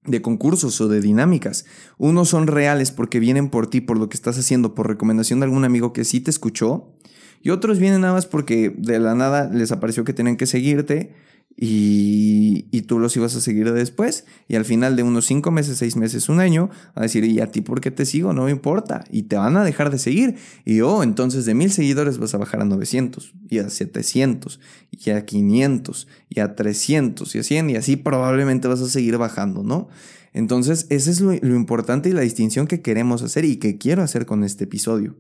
de 0.07 0.23
concursos 0.23 0.81
o 0.81 0.89
de 0.89 1.03
dinámicas. 1.03 1.67
Unos 1.99 2.31
son 2.31 2.47
reales 2.47 2.91
porque 2.91 3.21
vienen 3.21 3.51
por 3.51 3.69
ti, 3.69 3.83
por 3.83 3.99
lo 3.99 4.09
que 4.09 4.17
estás 4.17 4.39
haciendo, 4.39 4.75
por 4.75 4.89
recomendación 4.89 5.41
de 5.41 5.45
algún 5.45 5.65
amigo 5.65 5.93
que 5.93 6.07
sí 6.07 6.21
te 6.21 6.31
escuchó. 6.31 6.97
Y 7.43 7.51
otros 7.51 7.79
vienen 7.79 8.01
nada 8.01 8.15
más 8.15 8.25
porque 8.25 8.75
de 8.77 8.99
la 8.99 9.15
nada 9.15 9.51
les 9.53 9.73
apareció 9.73 10.05
que 10.05 10.15
tienen 10.15 10.39
que 10.39 10.47
seguirte 10.47 11.13
y, 11.57 12.83
tú 12.83 12.99
los 12.99 13.15
ibas 13.17 13.37
a 13.37 13.41
seguir 13.41 13.71
después. 13.73 14.25
Y 14.49 14.57
al 14.57 14.65
final 14.65 14.97
de 14.97 15.03
unos 15.03 15.27
cinco 15.27 15.51
meses, 15.51 15.77
seis 15.77 15.95
meses, 15.95 16.29
un 16.29 16.41
año, 16.41 16.71
a 16.95 17.03
decir, 17.03 17.25
¿y 17.25 17.41
a 17.41 17.53
ti 17.53 17.61
por 17.61 17.81
qué 17.81 17.91
te 17.91 18.07
sigo? 18.07 18.33
No 18.33 18.45
me 18.45 18.51
importa. 18.51 19.05
Y 19.11 19.25
te 19.25 19.37
van 19.37 19.57
a 19.57 19.65
dejar 19.65 19.91
de 19.91 19.99
seguir. 19.99 20.37
Y 20.65 20.81
oh, 20.81 21.03
entonces 21.03 21.45
de 21.45 21.55
mil 21.55 21.71
seguidores 21.71 22.19
vas 22.19 22.35
a 22.35 22.39
bajar 22.39 22.63
a 22.63 22.65
900, 22.65 23.35
y 23.49 23.59
a 23.59 23.69
700, 23.69 24.59
y 24.91 25.11
a 25.11 25.25
500, 25.25 26.09
y 26.31 26.41
a 26.41 26.57
300, 26.57 27.35
y 27.35 27.39
a 27.39 27.43
100, 27.43 27.71
y 27.71 27.77
así 27.77 27.97
probablemente 27.97 28.67
vas 28.67 28.81
a 28.81 28.89
seguir 28.89 29.19
bajando, 29.19 29.63
¿no? 29.63 29.89
Entonces, 30.33 30.87
ese 30.91 31.11
es 31.11 31.21
lo, 31.21 31.33
lo 31.33 31.57
importante 31.57 32.09
y 32.09 32.13
la 32.13 32.23
distinción 32.23 32.67
que 32.67 32.81
queremos 32.81 33.23
hacer 33.23 33.45
y 33.45 33.57
que 33.57 33.79
quiero 33.79 34.03
hacer 34.03 34.27
con 34.27 34.45
este 34.45 34.65
episodio. 34.65 35.17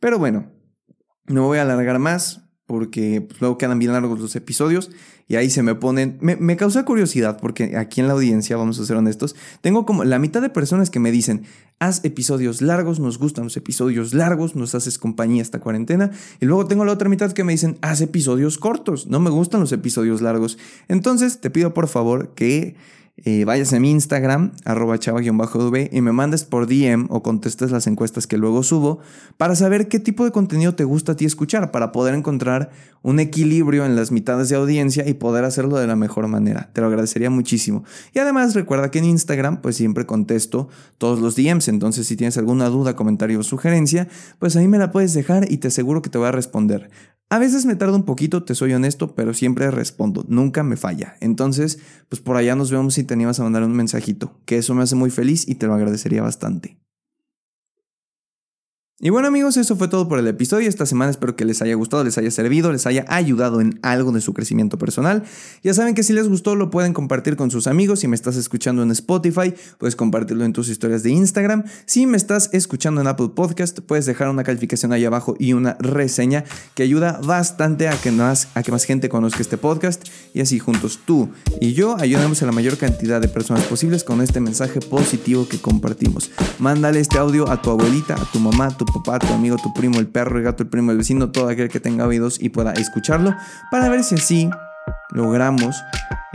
Pero 0.00 0.18
bueno, 0.18 0.50
no 1.26 1.46
voy 1.46 1.58
a 1.58 1.62
alargar 1.62 1.98
más 1.98 2.41
porque 2.66 3.20
pues, 3.20 3.40
luego 3.40 3.58
quedan 3.58 3.78
bien 3.78 3.92
largos 3.92 4.18
los 4.18 4.36
episodios 4.36 4.90
y 5.28 5.36
ahí 5.36 5.50
se 5.50 5.62
me 5.62 5.74
ponen... 5.74 6.18
Me, 6.20 6.56
causa 6.56 6.84
curiosidad 6.84 7.38
porque 7.40 7.76
aquí 7.76 8.00
en 8.00 8.06
la 8.06 8.12
audiencia, 8.12 8.56
vamos 8.56 8.78
a 8.78 8.84
ser 8.84 8.96
honestos, 8.96 9.34
tengo 9.60 9.86
como 9.86 10.04
la 10.04 10.18
mitad 10.18 10.42
de 10.42 10.50
personas 10.50 10.90
que 10.90 11.00
me 11.00 11.10
dicen, 11.10 11.44
haz 11.78 12.04
episodios 12.04 12.62
largos, 12.62 13.00
nos 13.00 13.18
gustan 13.18 13.44
los 13.44 13.56
episodios 13.56 14.14
largos, 14.14 14.54
nos 14.54 14.74
haces 14.74 14.98
compañía 14.98 15.42
esta 15.42 15.60
cuarentena, 15.60 16.10
y 16.40 16.46
luego 16.46 16.66
tengo 16.66 16.84
la 16.84 16.92
otra 16.92 17.08
mitad 17.08 17.32
que 17.32 17.44
me 17.44 17.52
dicen, 17.52 17.78
haz 17.82 18.00
episodios 18.00 18.58
cortos, 18.58 19.06
no 19.06 19.20
me 19.20 19.30
gustan 19.30 19.60
los 19.60 19.72
episodios 19.72 20.20
largos. 20.20 20.58
Entonces 20.88 21.40
te 21.40 21.50
pido 21.50 21.74
por 21.74 21.88
favor 21.88 22.34
que 22.34 22.76
eh, 23.18 23.44
vayas 23.44 23.72
a 23.74 23.78
mi 23.78 23.90
Instagram, 23.90 24.52
arroba 24.64 24.98
chava-v, 24.98 25.90
y 25.92 26.00
me 26.00 26.12
mandes 26.12 26.44
por 26.44 26.66
DM 26.66 27.06
o 27.10 27.22
contestes 27.22 27.70
las 27.70 27.86
encuestas 27.86 28.26
que 28.26 28.38
luego 28.38 28.62
subo 28.62 29.00
para 29.36 29.54
saber 29.54 29.88
qué 29.88 30.00
tipo 30.00 30.24
de 30.24 30.30
contenido 30.30 30.74
te 30.74 30.84
gusta 30.84 31.12
a 31.12 31.16
ti 31.16 31.26
escuchar, 31.26 31.70
para 31.70 31.92
poder 31.92 32.14
encontrar 32.14 32.70
un 33.02 33.20
equilibrio 33.20 33.84
en 33.84 33.96
las 33.96 34.12
mitades 34.12 34.48
de 34.48 34.56
audiencia 34.56 35.06
y 35.06 35.14
poder 35.14 35.44
hacerlo 35.44 35.76
de 35.76 35.86
la 35.86 35.94
mejor 35.94 36.26
manera. 36.26 36.70
Te 36.72 36.80
lo 36.80 36.86
agradecería 36.86 37.28
muchísimo. 37.28 37.84
Y 38.14 38.18
además 38.18 38.54
recuerda 38.54 38.90
que 38.90 39.00
en 39.00 39.04
Instagram 39.04 39.60
pues 39.60 39.76
siempre 39.76 40.06
contesto 40.06 40.68
todos 40.96 41.20
los 41.20 41.36
DMs, 41.36 41.68
entonces 41.68 42.06
si 42.06 42.16
tienes 42.16 42.38
alguna 42.38 42.70
duda, 42.70 42.96
comentario 42.96 43.40
o 43.40 43.42
sugerencia, 43.42 44.08
pues 44.38 44.56
ahí 44.56 44.68
me 44.68 44.78
la 44.78 44.90
puedes 44.90 45.12
dejar 45.12 45.50
y 45.50 45.58
te 45.58 45.68
aseguro 45.68 46.00
que 46.00 46.10
te 46.10 46.18
voy 46.18 46.28
a 46.28 46.32
responder. 46.32 46.90
A 47.32 47.38
veces 47.38 47.64
me 47.64 47.76
tarda 47.76 47.96
un 47.96 48.02
poquito, 48.02 48.42
te 48.42 48.54
soy 48.54 48.74
honesto, 48.74 49.14
pero 49.14 49.32
siempre 49.32 49.70
respondo, 49.70 50.22
nunca 50.28 50.62
me 50.62 50.76
falla. 50.76 51.16
Entonces, 51.20 51.78
pues 52.10 52.20
por 52.20 52.36
allá 52.36 52.54
nos 52.56 52.70
vemos 52.70 52.92
si 52.92 53.04
te 53.04 53.14
animas 53.14 53.40
a 53.40 53.42
mandar 53.42 53.62
un 53.62 53.72
mensajito, 53.72 54.38
que 54.44 54.58
eso 54.58 54.74
me 54.74 54.82
hace 54.82 54.96
muy 54.96 55.08
feliz 55.08 55.48
y 55.48 55.54
te 55.54 55.66
lo 55.66 55.72
agradecería 55.72 56.20
bastante. 56.20 56.81
Y 59.04 59.10
bueno 59.10 59.26
amigos, 59.26 59.56
eso 59.56 59.74
fue 59.74 59.88
todo 59.88 60.06
por 60.06 60.20
el 60.20 60.28
episodio. 60.28 60.68
Esta 60.68 60.86
semana 60.86 61.10
espero 61.10 61.34
que 61.34 61.44
les 61.44 61.60
haya 61.60 61.74
gustado, 61.74 62.04
les 62.04 62.18
haya 62.18 62.30
servido, 62.30 62.70
les 62.70 62.86
haya 62.86 63.04
ayudado 63.08 63.60
en 63.60 63.80
algo 63.82 64.12
de 64.12 64.20
su 64.20 64.32
crecimiento 64.32 64.78
personal. 64.78 65.24
Ya 65.64 65.74
saben 65.74 65.96
que 65.96 66.04
si 66.04 66.12
les 66.12 66.28
gustó 66.28 66.54
lo 66.54 66.70
pueden 66.70 66.92
compartir 66.92 67.34
con 67.34 67.50
sus 67.50 67.66
amigos. 67.66 67.98
Si 67.98 68.06
me 68.06 68.14
estás 68.14 68.36
escuchando 68.36 68.80
en 68.84 68.92
Spotify, 68.92 69.54
puedes 69.78 69.96
compartirlo 69.96 70.44
en 70.44 70.52
tus 70.52 70.68
historias 70.68 71.02
de 71.02 71.10
Instagram. 71.10 71.64
Si 71.84 72.06
me 72.06 72.16
estás 72.16 72.50
escuchando 72.52 73.00
en 73.00 73.08
Apple 73.08 73.30
Podcast, 73.34 73.80
puedes 73.80 74.06
dejar 74.06 74.28
una 74.28 74.44
calificación 74.44 74.92
ahí 74.92 75.04
abajo 75.04 75.34
y 75.36 75.54
una 75.54 75.76
reseña 75.80 76.44
que 76.76 76.84
ayuda 76.84 77.18
bastante 77.24 77.88
a 77.88 78.00
que 78.00 78.12
más, 78.12 78.50
a 78.54 78.62
que 78.62 78.70
más 78.70 78.84
gente 78.84 79.08
conozca 79.08 79.40
este 79.40 79.58
podcast. 79.58 80.04
Y 80.32 80.42
así 80.42 80.60
juntos 80.60 81.00
tú 81.04 81.28
y 81.60 81.72
yo 81.72 81.96
ayudamos 81.98 82.40
a 82.44 82.46
la 82.46 82.52
mayor 82.52 82.78
cantidad 82.78 83.20
de 83.20 83.26
personas 83.26 83.64
posibles 83.64 84.04
con 84.04 84.22
este 84.22 84.38
mensaje 84.38 84.78
positivo 84.78 85.48
que 85.48 85.58
compartimos. 85.58 86.30
Mándale 86.60 87.00
este 87.00 87.18
audio 87.18 87.50
a 87.50 87.60
tu 87.60 87.70
abuelita, 87.70 88.14
a 88.14 88.30
tu 88.30 88.38
mamá, 88.38 88.66
a 88.66 88.76
tu 88.92 89.02
papá, 89.02 89.18
tu 89.18 89.32
amigo, 89.32 89.56
tu 89.56 89.72
primo, 89.72 89.98
el 89.98 90.08
perro, 90.08 90.38
el 90.38 90.44
gato, 90.44 90.62
el 90.62 90.68
primo, 90.68 90.90
el 90.90 90.98
vecino, 90.98 91.30
todo 91.30 91.48
aquel 91.48 91.68
que 91.68 91.80
tenga 91.80 92.06
oídos 92.06 92.38
y 92.40 92.48
pueda 92.48 92.72
escucharlo 92.72 93.34
para 93.70 93.88
ver 93.88 94.04
si 94.04 94.16
así 94.16 94.50
logramos 95.10 95.76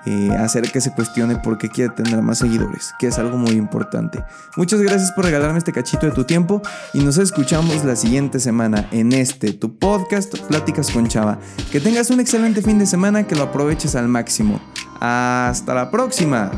eh, 0.05 0.29
hacer 0.39 0.71
que 0.71 0.79
se 0.79 0.93
cuestione 0.93 1.35
por 1.37 1.57
qué 1.57 1.69
quiere 1.69 1.93
tener 1.93 2.21
más 2.21 2.37
seguidores, 2.37 2.93
que 2.97 3.07
es 3.07 3.17
algo 3.19 3.37
muy 3.37 3.51
importante. 3.51 4.23
Muchas 4.55 4.81
gracias 4.81 5.11
por 5.11 5.25
regalarme 5.25 5.57
este 5.57 5.73
cachito 5.73 6.05
de 6.05 6.11
tu 6.13 6.23
tiempo 6.23 6.61
y 6.93 6.99
nos 6.99 7.17
escuchamos 7.17 7.83
la 7.83 7.95
siguiente 7.95 8.39
semana 8.39 8.87
en 8.91 9.11
este, 9.11 9.53
tu 9.53 9.77
podcast 9.77 10.37
Pláticas 10.47 10.91
con 10.91 11.07
Chava. 11.07 11.39
Que 11.71 11.81
tengas 11.81 12.09
un 12.09 12.19
excelente 12.19 12.61
fin 12.61 12.79
de 12.79 12.85
semana, 12.85 13.27
que 13.27 13.35
lo 13.35 13.43
aproveches 13.43 13.95
al 13.95 14.07
máximo. 14.07 14.61
Hasta 15.01 15.73
la 15.73 15.91
próxima. 15.91 16.51